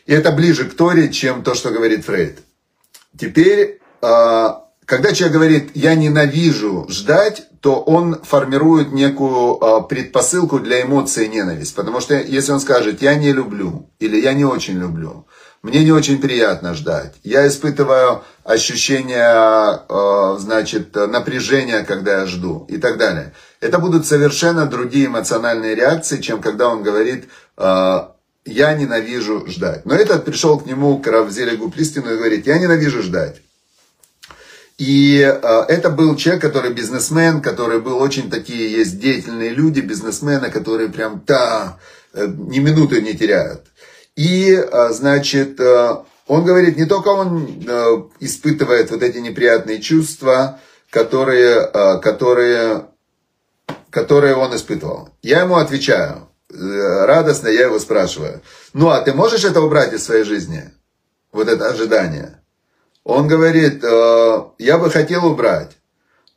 И 0.07 0.13
это 0.13 0.31
ближе 0.33 0.69
к 0.69 0.75
Торе, 0.75 1.13
чем 1.13 1.43
то, 1.43 1.55
что 1.55 1.71
говорит 1.71 2.05
Фрейд. 2.05 2.39
Теперь, 3.19 3.81
а, 4.03 4.70
когда 4.91 5.13
человек 5.13 5.37
говорит 5.37 5.71
«я 5.75 5.95
ненавижу 5.95 6.85
ждать», 6.89 7.45
то 7.61 7.81
он 7.81 8.21
формирует 8.25 8.91
некую 8.91 9.63
а, 9.63 9.83
предпосылку 9.83 10.59
для 10.59 10.83
эмоции 10.83 11.27
ненависть. 11.27 11.77
Потому 11.77 12.01
что 12.01 12.15
если 12.15 12.51
он 12.51 12.59
скажет 12.59 13.01
«я 13.01 13.15
не 13.15 13.33
люблю» 13.33 13.89
или 14.01 14.21
«я 14.21 14.35
не 14.35 14.45
очень 14.45 14.81
люблю», 14.81 15.29
мне 15.63 15.85
не 15.85 15.93
очень 15.93 16.21
приятно 16.21 16.75
ждать. 16.75 17.15
Я 17.23 17.47
испытываю 17.47 18.25
ощущение, 18.43 19.81
э, 19.89 20.39
значит, 20.41 20.97
напряжения, 20.97 21.85
когда 21.85 22.21
я 22.21 22.27
жду 22.27 22.67
и 22.69 22.79
так 22.79 22.97
далее. 22.99 23.35
Это 23.61 23.79
будут 23.79 24.07
совершенно 24.07 24.67
другие 24.67 25.07
эмоциональные 25.07 25.75
реакции, 25.75 26.21
чем 26.21 26.41
когда 26.41 26.69
он 26.69 26.83
говорит, 26.83 27.29
э, 27.59 27.99
я 28.47 28.75
ненавижу 28.75 29.45
ждать. 29.47 29.85
Но 29.85 29.95
этот 29.95 30.25
пришел 30.25 30.59
к 30.59 30.67
нему, 30.67 30.99
к 30.99 31.07
Равзелегу 31.07 31.71
Плистину, 31.71 32.13
и 32.13 32.17
говорит, 32.17 32.47
я 32.47 32.59
ненавижу 32.59 33.03
ждать. 33.03 33.43
И 34.81 35.21
э, 35.21 35.65
это 35.69 35.91
был 35.91 36.17
человек, 36.17 36.41
который 36.41 36.73
бизнесмен, 36.73 37.43
который 37.43 37.81
был 37.81 37.99
очень 37.99 38.31
такие, 38.31 38.73
есть 38.73 38.99
деятельные 38.99 39.51
люди, 39.51 39.81
бизнесмены, 39.81 40.51
которые 40.51 40.89
прям, 40.89 41.23
да, 41.27 41.77
э, 42.15 42.27
ни 42.27 42.61
минуты 42.61 43.03
не 43.03 43.13
теряют. 43.13 43.67
И, 44.17 44.53
э, 44.55 44.89
значит, 44.93 45.61
он 45.61 46.45
говорит, 46.47 46.79
не 46.79 46.87
только 46.87 47.09
он 47.09 47.63
испытывает 48.21 48.91
вот 48.91 49.03
эти 49.03 49.19
неприятные 49.19 49.83
чувства, 49.83 50.59
которые, 50.89 51.67
которые, 52.01 52.87
которые 53.91 54.35
он 54.35 54.57
испытывал. 54.57 55.11
Я 55.21 55.41
ему 55.41 55.57
отвечаю, 55.57 56.31
радостно 56.49 57.49
я 57.49 57.67
его 57.67 57.79
спрашиваю, 57.79 58.41
ну 58.73 58.89
а 58.89 59.03
ты 59.03 59.13
можешь 59.13 59.45
это 59.45 59.61
убрать 59.61 59.93
из 59.93 60.05
своей 60.05 60.25
жизни? 60.25 60.71
Вот 61.33 61.49
это 61.49 61.69
ожидание. 61.69 62.40
Он 63.05 63.29
говорит, 63.29 63.83
э, 63.83 64.45
я 64.59 64.79
бы 64.79 64.91
хотел 64.91 65.27
убрать, 65.27 65.77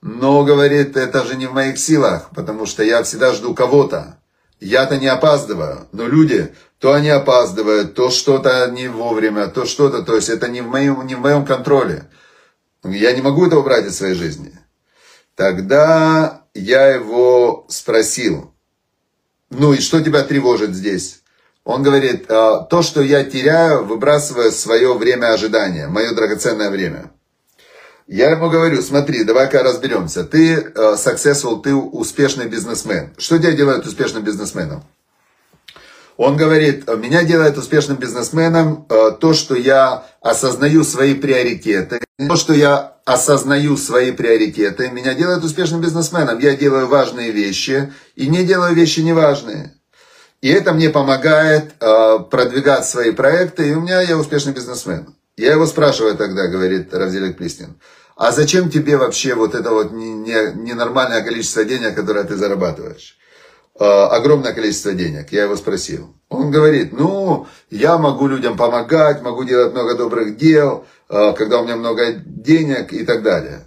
но, 0.01 0.43
говорит, 0.43 0.97
это 0.97 1.25
же 1.25 1.35
не 1.35 1.47
в 1.47 1.53
моих 1.53 1.77
силах, 1.77 2.29
потому 2.35 2.65
что 2.65 2.83
я 2.83 3.03
всегда 3.03 3.33
жду 3.33 3.53
кого-то. 3.53 4.19
Я-то 4.59 4.97
не 4.97 5.07
опаздываю, 5.07 5.87
но 5.91 6.07
люди, 6.07 6.53
то 6.79 6.93
они 6.93 7.09
опаздывают, 7.09 7.95
то 7.95 8.09
что-то 8.09 8.69
не 8.71 8.87
вовремя, 8.87 9.47
то 9.47 9.65
что-то, 9.65 10.03
то 10.03 10.15
есть 10.15 10.29
это 10.29 10.47
не 10.47 10.61
в 10.61 10.67
моем, 10.67 11.05
не 11.05 11.15
в 11.15 11.19
моем 11.19 11.45
контроле. 11.45 12.09
Я 12.83 13.13
не 13.13 13.21
могу 13.21 13.45
это 13.45 13.57
убрать 13.57 13.85
из 13.85 13.97
своей 13.97 14.15
жизни. 14.15 14.57
Тогда 15.35 16.43
я 16.53 16.87
его 16.87 17.65
спросил, 17.69 18.53
ну 19.49 19.73
и 19.73 19.79
что 19.79 20.01
тебя 20.01 20.23
тревожит 20.23 20.75
здесь? 20.75 21.22
Он 21.65 21.81
говорит, 21.81 22.25
«А, 22.29 22.59
то, 22.61 22.81
что 22.81 23.01
я 23.01 23.23
теряю, 23.23 23.85
выбрасывая 23.85 24.51
свое 24.51 24.93
время 24.93 25.33
ожидания, 25.33 25.87
мое 25.87 26.13
драгоценное 26.13 26.69
время. 26.69 27.11
Я 28.07 28.31
ему 28.31 28.49
говорю, 28.49 28.81
смотри, 28.81 29.23
давай-ка 29.23 29.63
разберемся. 29.63 30.25
Ты 30.25 30.55
uh, 30.55 30.95
successful, 30.95 31.61
ты 31.61 31.73
успешный 31.73 32.47
бизнесмен. 32.47 33.13
Что 33.17 33.37
тебя 33.37 33.53
делает 33.53 33.85
успешным 33.85 34.23
бизнесменом? 34.23 34.83
Он 36.17 36.35
говорит, 36.35 36.85
меня 36.97 37.23
делает 37.23 37.57
успешным 37.57 37.97
бизнесменом 37.97 38.85
uh, 38.89 39.17
то, 39.17 39.33
что 39.33 39.55
я 39.55 40.05
осознаю 40.21 40.83
свои 40.83 41.13
приоритеты. 41.13 42.01
То, 42.27 42.35
что 42.35 42.53
я 42.53 42.97
осознаю 43.05 43.77
свои 43.77 44.11
приоритеты, 44.11 44.91
меня 44.91 45.13
делает 45.13 45.43
успешным 45.43 45.79
бизнесменом. 45.79 46.39
Я 46.39 46.57
делаю 46.57 46.87
важные 46.87 47.31
вещи 47.31 47.93
и 48.15 48.27
не 48.27 48.43
делаю 48.43 48.75
вещи 48.75 48.99
неважные. 48.99 49.75
И 50.43 50.49
это 50.49 50.73
мне 50.73 50.89
помогает 50.89 51.73
э, 51.79 52.19
продвигать 52.29 52.85
свои 52.85 53.11
проекты, 53.11 53.69
и 53.69 53.73
у 53.73 53.79
меня 53.79 54.01
я 54.01 54.17
успешный 54.17 54.51
бизнесмен. 54.51 55.15
Я 55.37 55.53
его 55.53 55.65
спрашиваю 55.65 56.17
тогда, 56.17 56.47
говорит 56.47 56.93
Равзелик 56.93 57.37
Плистин, 57.37 57.79
а 58.17 58.33
зачем 58.33 58.69
тебе 58.69 58.97
вообще 58.97 59.35
вот 59.35 59.55
это 59.55 59.71
вот 59.71 59.93
ненормальное 59.93 61.19
не, 61.19 61.23
не 61.23 61.29
количество 61.29 61.63
денег, 61.63 61.95
которое 61.95 62.25
ты 62.25 62.35
зарабатываешь? 62.35 63.17
Э, 63.79 63.85
огромное 63.85 64.51
количество 64.51 64.91
денег. 64.91 65.31
Я 65.31 65.43
его 65.43 65.55
спросил. 65.55 66.13
Он 66.27 66.51
говорит, 66.51 66.91
ну, 66.91 67.47
я 67.69 67.97
могу 67.97 68.27
людям 68.27 68.57
помогать, 68.57 69.21
могу 69.21 69.45
делать 69.45 69.71
много 69.71 69.95
добрых 69.95 70.35
дел, 70.35 70.85
э, 71.07 71.31
когда 71.37 71.61
у 71.61 71.63
меня 71.63 71.77
много 71.77 72.15
денег 72.17 72.91
и 72.91 73.05
так 73.05 73.23
далее. 73.23 73.65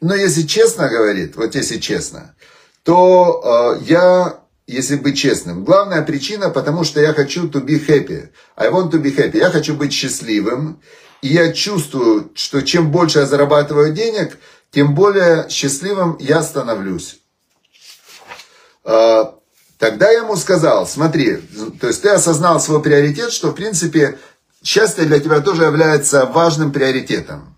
Но 0.00 0.16
если 0.16 0.42
честно, 0.42 0.88
говорит, 0.88 1.36
вот 1.36 1.54
если 1.54 1.78
честно, 1.78 2.34
то 2.82 3.78
э, 3.78 3.84
я 3.84 4.40
если 4.66 4.96
быть 4.96 5.16
честным. 5.16 5.64
Главная 5.64 6.02
причина, 6.02 6.50
потому 6.50 6.84
что 6.84 7.00
я 7.00 7.12
хочу 7.12 7.48
to 7.48 7.64
be 7.64 7.84
happy. 7.86 8.28
I 8.56 8.68
want 8.68 8.90
to 8.90 9.00
be 9.00 9.14
happy. 9.14 9.38
Я 9.38 9.50
хочу 9.50 9.74
быть 9.74 9.92
счастливым. 9.92 10.80
И 11.22 11.28
я 11.28 11.52
чувствую, 11.52 12.30
что 12.34 12.60
чем 12.62 12.90
больше 12.90 13.20
я 13.20 13.26
зарабатываю 13.26 13.92
денег, 13.92 14.38
тем 14.70 14.94
более 14.94 15.48
счастливым 15.48 16.16
я 16.20 16.42
становлюсь. 16.42 17.20
А, 18.84 19.34
тогда 19.78 20.10
я 20.10 20.18
ему 20.18 20.36
сказал, 20.36 20.86
смотри, 20.86 21.36
то 21.80 21.86
есть 21.86 22.02
ты 22.02 22.10
осознал 22.10 22.60
свой 22.60 22.82
приоритет, 22.82 23.32
что 23.32 23.50
в 23.50 23.54
принципе 23.54 24.18
счастье 24.62 25.04
для 25.04 25.20
тебя 25.20 25.40
тоже 25.40 25.64
является 25.64 26.26
важным 26.26 26.72
приоритетом. 26.72 27.55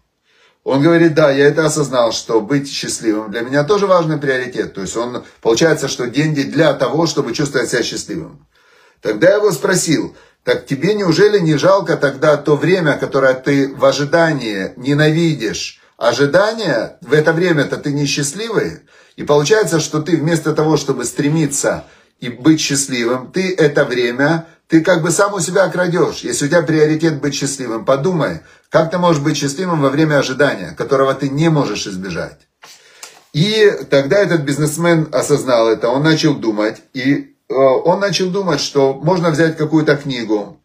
Он 0.68 0.82
говорит, 0.82 1.14
да, 1.14 1.30
я 1.30 1.46
это 1.46 1.64
осознал, 1.64 2.12
что 2.12 2.42
быть 2.42 2.70
счастливым 2.70 3.30
для 3.30 3.40
меня 3.40 3.64
тоже 3.64 3.86
важный 3.86 4.18
приоритет. 4.18 4.74
То 4.74 4.82
есть 4.82 4.98
он, 4.98 5.24
получается, 5.40 5.88
что 5.88 6.08
деньги 6.08 6.42
для 6.42 6.74
того, 6.74 7.06
чтобы 7.06 7.32
чувствовать 7.32 7.70
себя 7.70 7.82
счастливым. 7.82 8.46
Тогда 9.00 9.30
я 9.30 9.36
его 9.36 9.50
спросил, 9.50 10.14
так 10.44 10.66
тебе 10.66 10.92
неужели 10.92 11.38
не 11.38 11.56
жалко 11.56 11.96
тогда 11.96 12.36
то 12.36 12.54
время, 12.54 12.98
которое 12.98 13.32
ты 13.32 13.74
в 13.74 13.82
ожидании 13.82 14.74
ненавидишь? 14.76 15.80
Ожидание, 15.96 16.98
в 17.00 17.14
это 17.14 17.32
время-то 17.32 17.78
ты 17.78 17.90
несчастливый. 17.90 18.80
И 19.16 19.22
получается, 19.22 19.80
что 19.80 20.02
ты 20.02 20.18
вместо 20.18 20.52
того, 20.52 20.76
чтобы 20.76 21.06
стремиться 21.06 21.84
и 22.20 22.28
быть 22.28 22.60
счастливым, 22.60 23.32
ты 23.32 23.54
это 23.54 23.86
время 23.86 24.46
ты 24.68 24.82
как 24.82 25.02
бы 25.02 25.10
сам 25.10 25.34
у 25.34 25.40
себя 25.40 25.68
крадешь. 25.68 26.20
Если 26.20 26.44
у 26.44 26.48
тебя 26.48 26.62
приоритет 26.62 27.20
быть 27.20 27.34
счастливым, 27.34 27.84
подумай, 27.84 28.40
как 28.68 28.90
ты 28.90 28.98
можешь 28.98 29.22
быть 29.22 29.36
счастливым 29.36 29.80
во 29.80 29.88
время 29.88 30.18
ожидания, 30.18 30.74
которого 30.76 31.14
ты 31.14 31.30
не 31.30 31.48
можешь 31.48 31.86
избежать. 31.86 32.46
И 33.32 33.70
тогда 33.90 34.18
этот 34.18 34.42
бизнесмен 34.42 35.08
осознал 35.10 35.68
это, 35.68 35.88
он 35.88 36.02
начал 36.02 36.34
думать, 36.34 36.82
и 36.92 37.34
э, 37.48 37.54
он 37.54 38.00
начал 38.00 38.30
думать, 38.30 38.60
что 38.60 38.94
можно 38.94 39.30
взять 39.30 39.56
какую-то 39.56 39.96
книгу, 39.96 40.60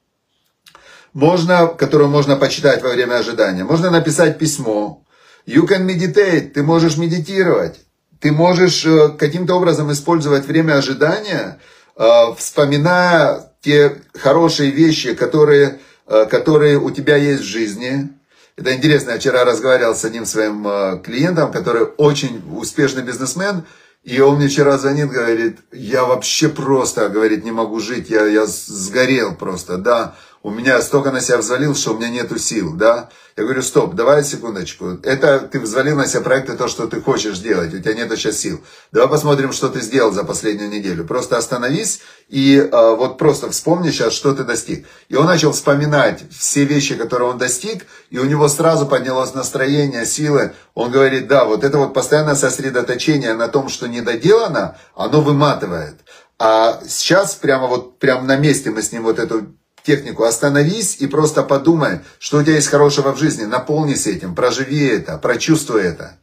можно, 1.13 1.67
которую 1.67 2.09
можно 2.09 2.35
почитать 2.35 2.81
во 2.81 2.89
время 2.89 3.15
ожидания, 3.15 3.63
можно 3.63 3.89
написать 3.89 4.37
письмо, 4.37 5.03
you 5.45 5.67
can 5.67 5.85
meditate, 5.85 6.51
ты 6.51 6.63
можешь 6.63 6.97
медитировать, 6.97 7.79
ты 8.19 8.31
можешь 8.31 8.85
э, 8.85 9.09
каким-то 9.09 9.55
образом 9.55 9.91
использовать 9.91 10.45
время 10.45 10.77
ожидания, 10.77 11.59
э, 11.95 12.33
вспоминая 12.37 13.52
те 13.63 14.01
хорошие 14.13 14.71
вещи, 14.71 15.15
которые, 15.15 15.79
э, 16.07 16.25
которые 16.25 16.77
у 16.77 16.91
тебя 16.91 17.15
есть 17.15 17.41
в 17.41 17.47
жизни. 17.47 18.09
Это 18.55 18.75
интересно, 18.75 19.11
я 19.11 19.19
вчера 19.19 19.45
разговаривал 19.45 19.95
с 19.95 20.05
одним 20.05 20.25
своим 20.25 20.67
э, 20.67 20.99
клиентом, 21.03 21.51
который 21.51 21.83
очень 21.97 22.43
успешный 22.55 23.03
бизнесмен, 23.03 23.63
и 24.03 24.19
он 24.19 24.35
мне 24.35 24.49
вчера 24.49 24.77
звонит, 24.77 25.09
говорит, 25.09 25.59
я 25.71 26.03
вообще 26.03 26.49
просто, 26.49 27.07
говорит, 27.07 27.45
не 27.45 27.51
могу 27.51 27.79
жить, 27.79 28.09
я, 28.09 28.25
я 28.25 28.45
сгорел 28.45 29.33
просто, 29.33 29.77
да, 29.77 30.15
у 30.43 30.51
меня 30.51 30.81
столько 30.81 31.11
на 31.11 31.21
себя 31.21 31.37
взвалил, 31.37 31.73
что 31.73 31.93
у 31.93 31.97
меня 31.97 32.09
нету 32.09 32.37
сил, 32.37 32.73
да. 32.73 33.09
Я 33.37 33.45
говорю, 33.45 33.61
стоп, 33.61 33.95
давай 33.95 34.23
секундочку. 34.25 34.99
Это 35.01 35.39
ты 35.39 35.59
взвалил 35.61 35.95
на 35.95 36.05
себя 36.05 36.21
проекты 36.21 36.55
то, 36.55 36.67
что 36.67 36.85
ты 36.85 37.01
хочешь 37.01 37.39
делать, 37.39 37.73
у 37.73 37.79
тебя 37.79 37.93
нету 37.93 38.17
сейчас 38.17 38.37
сил. 38.37 38.61
Давай 38.91 39.09
посмотрим, 39.09 39.53
что 39.53 39.69
ты 39.69 39.79
сделал 39.79 40.11
за 40.11 40.25
последнюю 40.25 40.69
неделю. 40.69 41.05
Просто 41.05 41.37
остановись 41.37 42.01
и 42.27 42.57
э, 42.57 42.95
вот 42.95 43.17
просто 43.17 43.49
вспомни 43.49 43.89
сейчас, 43.89 44.13
что 44.13 44.33
ты 44.35 44.43
достиг. 44.43 44.85
И 45.07 45.15
он 45.15 45.25
начал 45.25 45.53
вспоминать 45.53 46.25
все 46.37 46.65
вещи, 46.65 46.95
которые 46.95 47.29
он 47.29 47.37
достиг, 47.37 47.85
и 48.09 48.19
у 48.19 48.25
него 48.25 48.49
сразу 48.49 48.85
поднялось 48.85 49.33
настроение, 49.33 50.05
силы. 50.05 50.53
Он 50.73 50.91
говорит, 50.91 51.27
да, 51.27 51.45
вот 51.45 51.63
это 51.63 51.77
вот 51.77 51.93
постоянное 51.93 52.35
сосредоточение 52.35 53.33
на 53.33 53.47
том, 53.47 53.69
что 53.69 53.87
недоделано, 53.87 54.77
оно 54.93 55.21
выматывает. 55.21 55.95
А 56.37 56.81
сейчас 56.85 57.35
прямо 57.35 57.67
вот 57.67 57.97
прямо 57.99 58.23
на 58.23 58.35
месте 58.35 58.71
мы 58.71 58.81
с 58.81 58.91
ним 58.91 59.03
вот 59.03 59.17
эту 59.17 59.55
технику. 59.83 60.23
Остановись 60.23 60.97
и 60.99 61.07
просто 61.07 61.43
подумай, 61.43 61.99
что 62.19 62.37
у 62.37 62.43
тебя 62.43 62.55
есть 62.55 62.67
хорошего 62.67 63.13
в 63.13 63.19
жизни. 63.19 63.43
Наполнись 63.43 64.07
этим, 64.07 64.35
проживи 64.35 64.87
это, 64.87 65.17
прочувствуй 65.17 65.83
это. 65.83 66.17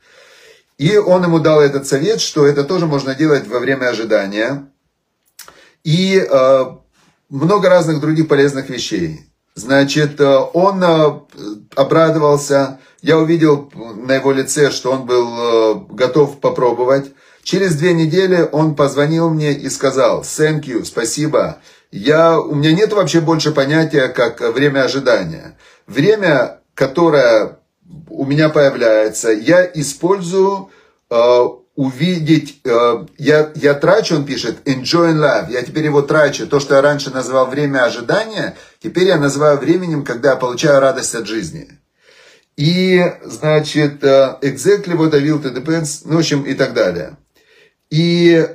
И 0.78 0.96
он 0.96 1.22
ему 1.24 1.40
дал 1.40 1.60
этот 1.60 1.86
совет, 1.86 2.20
что 2.20 2.46
это 2.46 2.64
тоже 2.64 2.86
можно 2.86 3.14
делать 3.14 3.46
во 3.46 3.58
время 3.58 3.88
ожидания. 3.88 4.66
И 5.84 6.16
э, 6.16 6.64
много 7.28 7.68
разных 7.68 8.00
других 8.00 8.28
полезных 8.28 8.70
вещей. 8.70 9.26
Значит, 9.54 10.20
э, 10.20 10.36
он 10.54 10.82
э, 10.82 11.20
обрадовался. 11.76 12.80
Я 13.02 13.18
увидел 13.18 13.70
на 13.74 14.14
его 14.14 14.32
лице, 14.32 14.70
что 14.70 14.92
он 14.92 15.04
был 15.04 15.28
э, 15.28 15.74
готов 15.90 16.40
попробовать. 16.40 17.12
Через 17.42 17.74
две 17.74 17.92
недели 17.94 18.48
он 18.50 18.74
позвонил 18.74 19.30
мне 19.30 19.52
и 19.52 19.68
сказал, 19.70 20.22
thank 20.22 20.62
you, 20.62 20.84
спасибо, 20.84 21.58
я, 21.90 22.38
у 22.40 22.55
меня 22.55 22.72
нет 22.72 22.92
вообще 22.92 23.20
больше 23.20 23.53
понятия, 23.53 24.09
как 24.09 24.40
время 24.55 24.85
ожидания. 24.85 25.57
Время, 25.87 26.61
которое 26.74 27.59
у 28.09 28.24
меня 28.24 28.48
появляется, 28.48 29.31
я 29.31 29.64
использую 29.64 30.70
э, 31.11 31.40
увидеть, 31.74 32.61
э, 32.64 33.07
я, 33.18 33.50
я 33.55 33.74
трачу, 33.74 34.16
он 34.16 34.24
пишет, 34.24 34.59
enjoy 34.66 35.14
life, 35.14 35.50
я 35.50 35.62
теперь 35.62 35.87
его 35.87 36.03
трачу, 36.03 36.46
то, 36.46 36.61
что 36.61 36.76
я 36.76 36.83
раньше 36.83 37.11
называл 37.11 37.46
время 37.46 37.85
ожидания, 37.85 38.57
теперь 38.81 39.09
я 39.09 39.16
называю 39.16 39.59
временем, 39.59 40.05
когда 40.05 40.31
я 40.31 40.37
получаю 40.37 40.81
радость 40.81 41.14
от 41.14 41.26
жизни. 41.26 41.68
И, 42.57 43.03
значит, 43.24 44.05
э, 44.05 44.37
exactly 44.42 44.94
what 44.94 45.14
I 45.14 45.22
will 45.22 45.42
to 45.42 45.53
depends, 45.53 46.03
ну, 46.05 46.16
в 46.16 46.18
общем, 46.18 46.42
и 46.42 46.55
так 46.55 46.74
далее. 46.74 47.16
И 47.88 48.46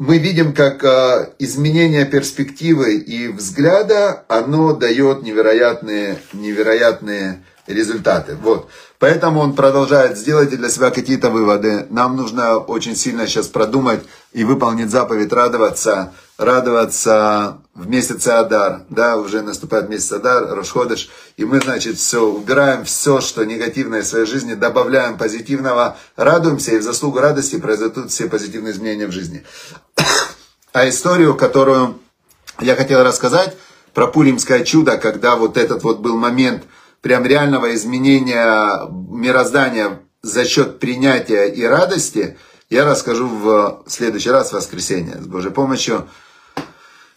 мы 0.00 0.16
видим, 0.16 0.54
как 0.54 0.82
э, 0.82 1.34
изменение 1.38 2.06
перспективы 2.06 2.94
и 2.94 3.28
взгляда, 3.28 4.24
оно 4.28 4.72
дает 4.72 5.22
невероятные, 5.22 6.16
невероятные 6.32 7.44
результаты. 7.66 8.34
Вот. 8.36 8.70
Поэтому 8.98 9.40
он 9.40 9.54
продолжает, 9.54 10.16
сделайте 10.16 10.56
для 10.56 10.70
себя 10.70 10.90
какие-то 10.90 11.28
выводы. 11.28 11.86
Нам 11.90 12.16
нужно 12.16 12.56
очень 12.56 12.96
сильно 12.96 13.26
сейчас 13.26 13.48
продумать 13.48 14.00
и 14.32 14.42
выполнить 14.42 14.90
заповедь 14.90 15.34
радоваться, 15.34 16.12
радоваться 16.38 17.58
в 17.74 17.88
месяце 17.88 18.28
Адар, 18.28 18.82
да, 18.90 19.16
уже 19.16 19.42
наступает 19.42 19.88
месяц 19.88 20.12
Адар, 20.12 20.54
Рошходыш, 20.54 21.08
и 21.36 21.44
мы, 21.44 21.60
значит, 21.60 21.96
все, 21.96 22.26
убираем 22.26 22.84
все, 22.84 23.20
что 23.20 23.44
негативное 23.44 24.02
в 24.02 24.06
своей 24.06 24.26
жизни, 24.26 24.54
добавляем 24.54 25.16
позитивного, 25.16 25.96
радуемся, 26.16 26.72
и 26.72 26.78
в 26.78 26.82
заслугу 26.82 27.20
радости 27.20 27.58
произойдут 27.58 28.10
все 28.10 28.28
позитивные 28.28 28.72
изменения 28.72 29.06
в 29.06 29.12
жизни. 29.12 29.44
А 30.72 30.88
историю, 30.88 31.36
которую 31.36 31.98
я 32.60 32.76
хотел 32.76 33.02
рассказать, 33.02 33.56
про 33.92 34.06
Пуримское 34.06 34.64
чудо, 34.64 34.98
когда 34.98 35.34
вот 35.34 35.56
этот 35.56 35.82
вот 35.82 35.98
был 35.98 36.16
момент 36.16 36.62
прям 37.00 37.26
реального 37.26 37.74
изменения 37.74 38.88
мироздания 38.88 40.00
за 40.22 40.44
счет 40.44 40.78
принятия 40.78 41.46
и 41.46 41.64
радости, 41.64 42.38
я 42.68 42.84
расскажу 42.84 43.26
в 43.26 43.82
следующий 43.88 44.30
раз, 44.30 44.50
в 44.50 44.52
воскресенье, 44.52 45.16
с 45.20 45.26
Божьей 45.26 45.50
помощью. 45.50 46.08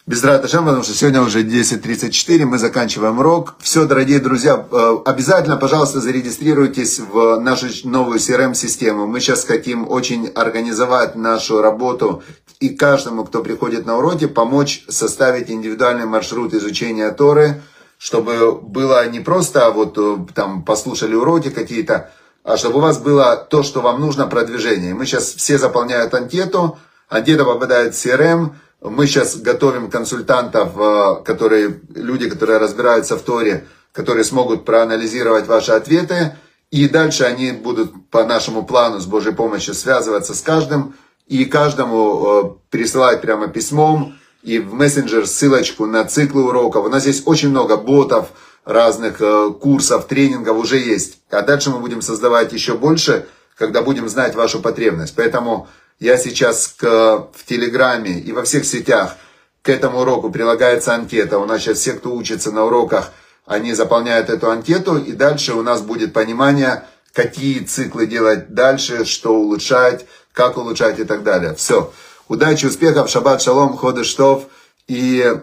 Без 0.06 0.22
Раташем, 0.22 0.66
потому 0.66 0.82
что 0.82 0.92
сегодня 0.92 1.22
уже 1.22 1.44
10.34, 1.44 2.44
мы 2.44 2.58
заканчиваем 2.58 3.20
урок. 3.20 3.54
Все, 3.60 3.86
дорогие 3.86 4.18
друзья, 4.18 4.66
э, 4.70 4.96
обязательно, 5.06 5.56
пожалуйста, 5.56 6.02
зарегистрируйтесь 6.02 6.98
в 6.98 7.40
нашу 7.40 7.68
новую 7.84 8.18
CRM-систему. 8.18 9.06
Мы 9.06 9.20
сейчас 9.20 9.44
хотим 9.44 9.88
очень 9.88 10.26
организовать 10.26 11.16
нашу 11.16 11.62
работу 11.62 12.22
и 12.60 12.70
каждому, 12.70 13.24
кто 13.24 13.42
приходит 13.42 13.86
на 13.86 13.98
уроки, 13.98 14.26
помочь 14.26 14.84
составить 14.88 15.50
индивидуальный 15.50 16.06
маршрут 16.06 16.54
изучения 16.54 17.10
Торы, 17.10 17.62
чтобы 17.98 18.52
было 18.60 19.06
не 19.08 19.20
просто 19.20 19.70
вот 19.70 19.96
э, 19.96 20.16
там 20.34 20.64
послушали 20.64 21.14
уроки 21.14 21.50
какие-то, 21.50 22.10
а 22.42 22.56
чтобы 22.56 22.78
у 22.78 22.82
вас 22.82 22.98
было 22.98 23.36
то, 23.36 23.62
что 23.62 23.80
вам 23.80 24.00
нужно, 24.00 24.26
продвижение. 24.26 24.94
Мы 24.94 25.06
сейчас 25.06 25.34
все 25.34 25.58
заполняют 25.58 26.12
анкету, 26.14 26.78
анкета 27.08 27.44
попадает 27.44 27.94
в 27.94 28.04
CRM, 28.04 28.50
мы 28.80 29.06
сейчас 29.06 29.36
готовим 29.36 29.90
консультантов, 29.90 30.72
э, 30.76 31.22
которые, 31.24 31.80
люди, 31.94 32.28
которые 32.28 32.58
разбираются 32.58 33.16
в 33.16 33.22
Торе, 33.22 33.66
которые 33.92 34.24
смогут 34.24 34.64
проанализировать 34.64 35.46
ваши 35.46 35.72
ответы. 35.72 36.36
И 36.70 36.88
дальше 36.88 37.24
они 37.24 37.52
будут 37.52 38.10
по 38.10 38.24
нашему 38.24 38.66
плану 38.66 38.98
с 38.98 39.06
Божьей 39.06 39.32
помощью 39.32 39.74
связываться 39.74 40.34
с 40.34 40.42
каждым 40.42 40.94
и 41.26 41.44
каждому 41.44 42.26
э, 42.26 42.50
пересылать 42.70 43.20
прямо 43.20 43.48
письмом 43.48 44.16
и 44.42 44.58
в 44.58 44.74
мессенджер 44.74 45.26
ссылочку 45.26 45.86
на 45.86 46.04
циклы 46.04 46.44
уроков. 46.44 46.84
У 46.84 46.88
нас 46.88 47.06
есть 47.06 47.26
очень 47.26 47.48
много 47.48 47.76
ботов, 47.76 48.28
разных 48.64 49.20
э, 49.20 49.50
курсов, 49.60 50.06
тренингов 50.06 50.56
уже 50.56 50.78
есть. 50.78 51.18
А 51.30 51.42
дальше 51.42 51.70
мы 51.70 51.78
будем 51.78 52.02
создавать 52.02 52.52
еще 52.52 52.74
больше, 52.74 53.26
когда 53.56 53.82
будем 53.82 54.08
знать 54.08 54.34
вашу 54.34 54.60
потребность. 54.60 55.14
Поэтому 55.16 55.68
я 56.00 56.16
сейчас 56.16 56.68
к, 56.68 57.28
в 57.32 57.44
Телеграме 57.46 58.18
и 58.18 58.32
во 58.32 58.42
всех 58.42 58.64
сетях 58.64 59.16
к 59.62 59.68
этому 59.68 60.00
уроку 60.00 60.30
прилагается 60.30 60.94
анкета. 60.94 61.38
У 61.38 61.46
нас 61.46 61.62
сейчас 61.62 61.78
все, 61.78 61.92
кто 61.92 62.14
учится 62.14 62.52
на 62.52 62.64
уроках, 62.64 63.12
они 63.46 63.74
заполняют 63.74 64.30
эту 64.30 64.50
анкету, 64.50 64.98
и 64.98 65.12
дальше 65.12 65.54
у 65.54 65.62
нас 65.62 65.82
будет 65.82 66.12
понимание, 66.12 66.84
какие 67.12 67.60
циклы 67.60 68.06
делать 68.06 68.54
дальше, 68.54 69.04
что 69.04 69.34
улучшать, 69.34 70.06
как 70.34 70.58
улучшать 70.58 70.98
и 70.98 71.04
так 71.04 71.22
далее. 71.22 71.54
Все. 71.54 71.90
Удачи, 72.28 72.66
успехов, 72.66 73.08
шаббат, 73.08 73.40
шалом, 73.40 73.76
ходы 73.76 74.04
штов 74.04 74.48
и 74.88 75.40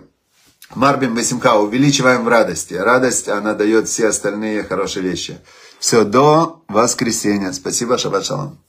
марбим 0.76 1.16
весимха. 1.16 1.56
Увеличиваем 1.56 2.26
в 2.26 2.28
радости. 2.28 2.74
Радость, 2.74 3.30
она 3.30 3.54
дает 3.54 3.88
все 3.88 4.10
остальные 4.10 4.64
хорошие 4.64 5.04
вещи. 5.04 5.40
Все, 5.80 6.04
до 6.04 6.64
воскресенья. 6.68 7.52
Спасибо, 7.54 7.98
шаббат, 7.98 8.26
шалом. 8.26 8.60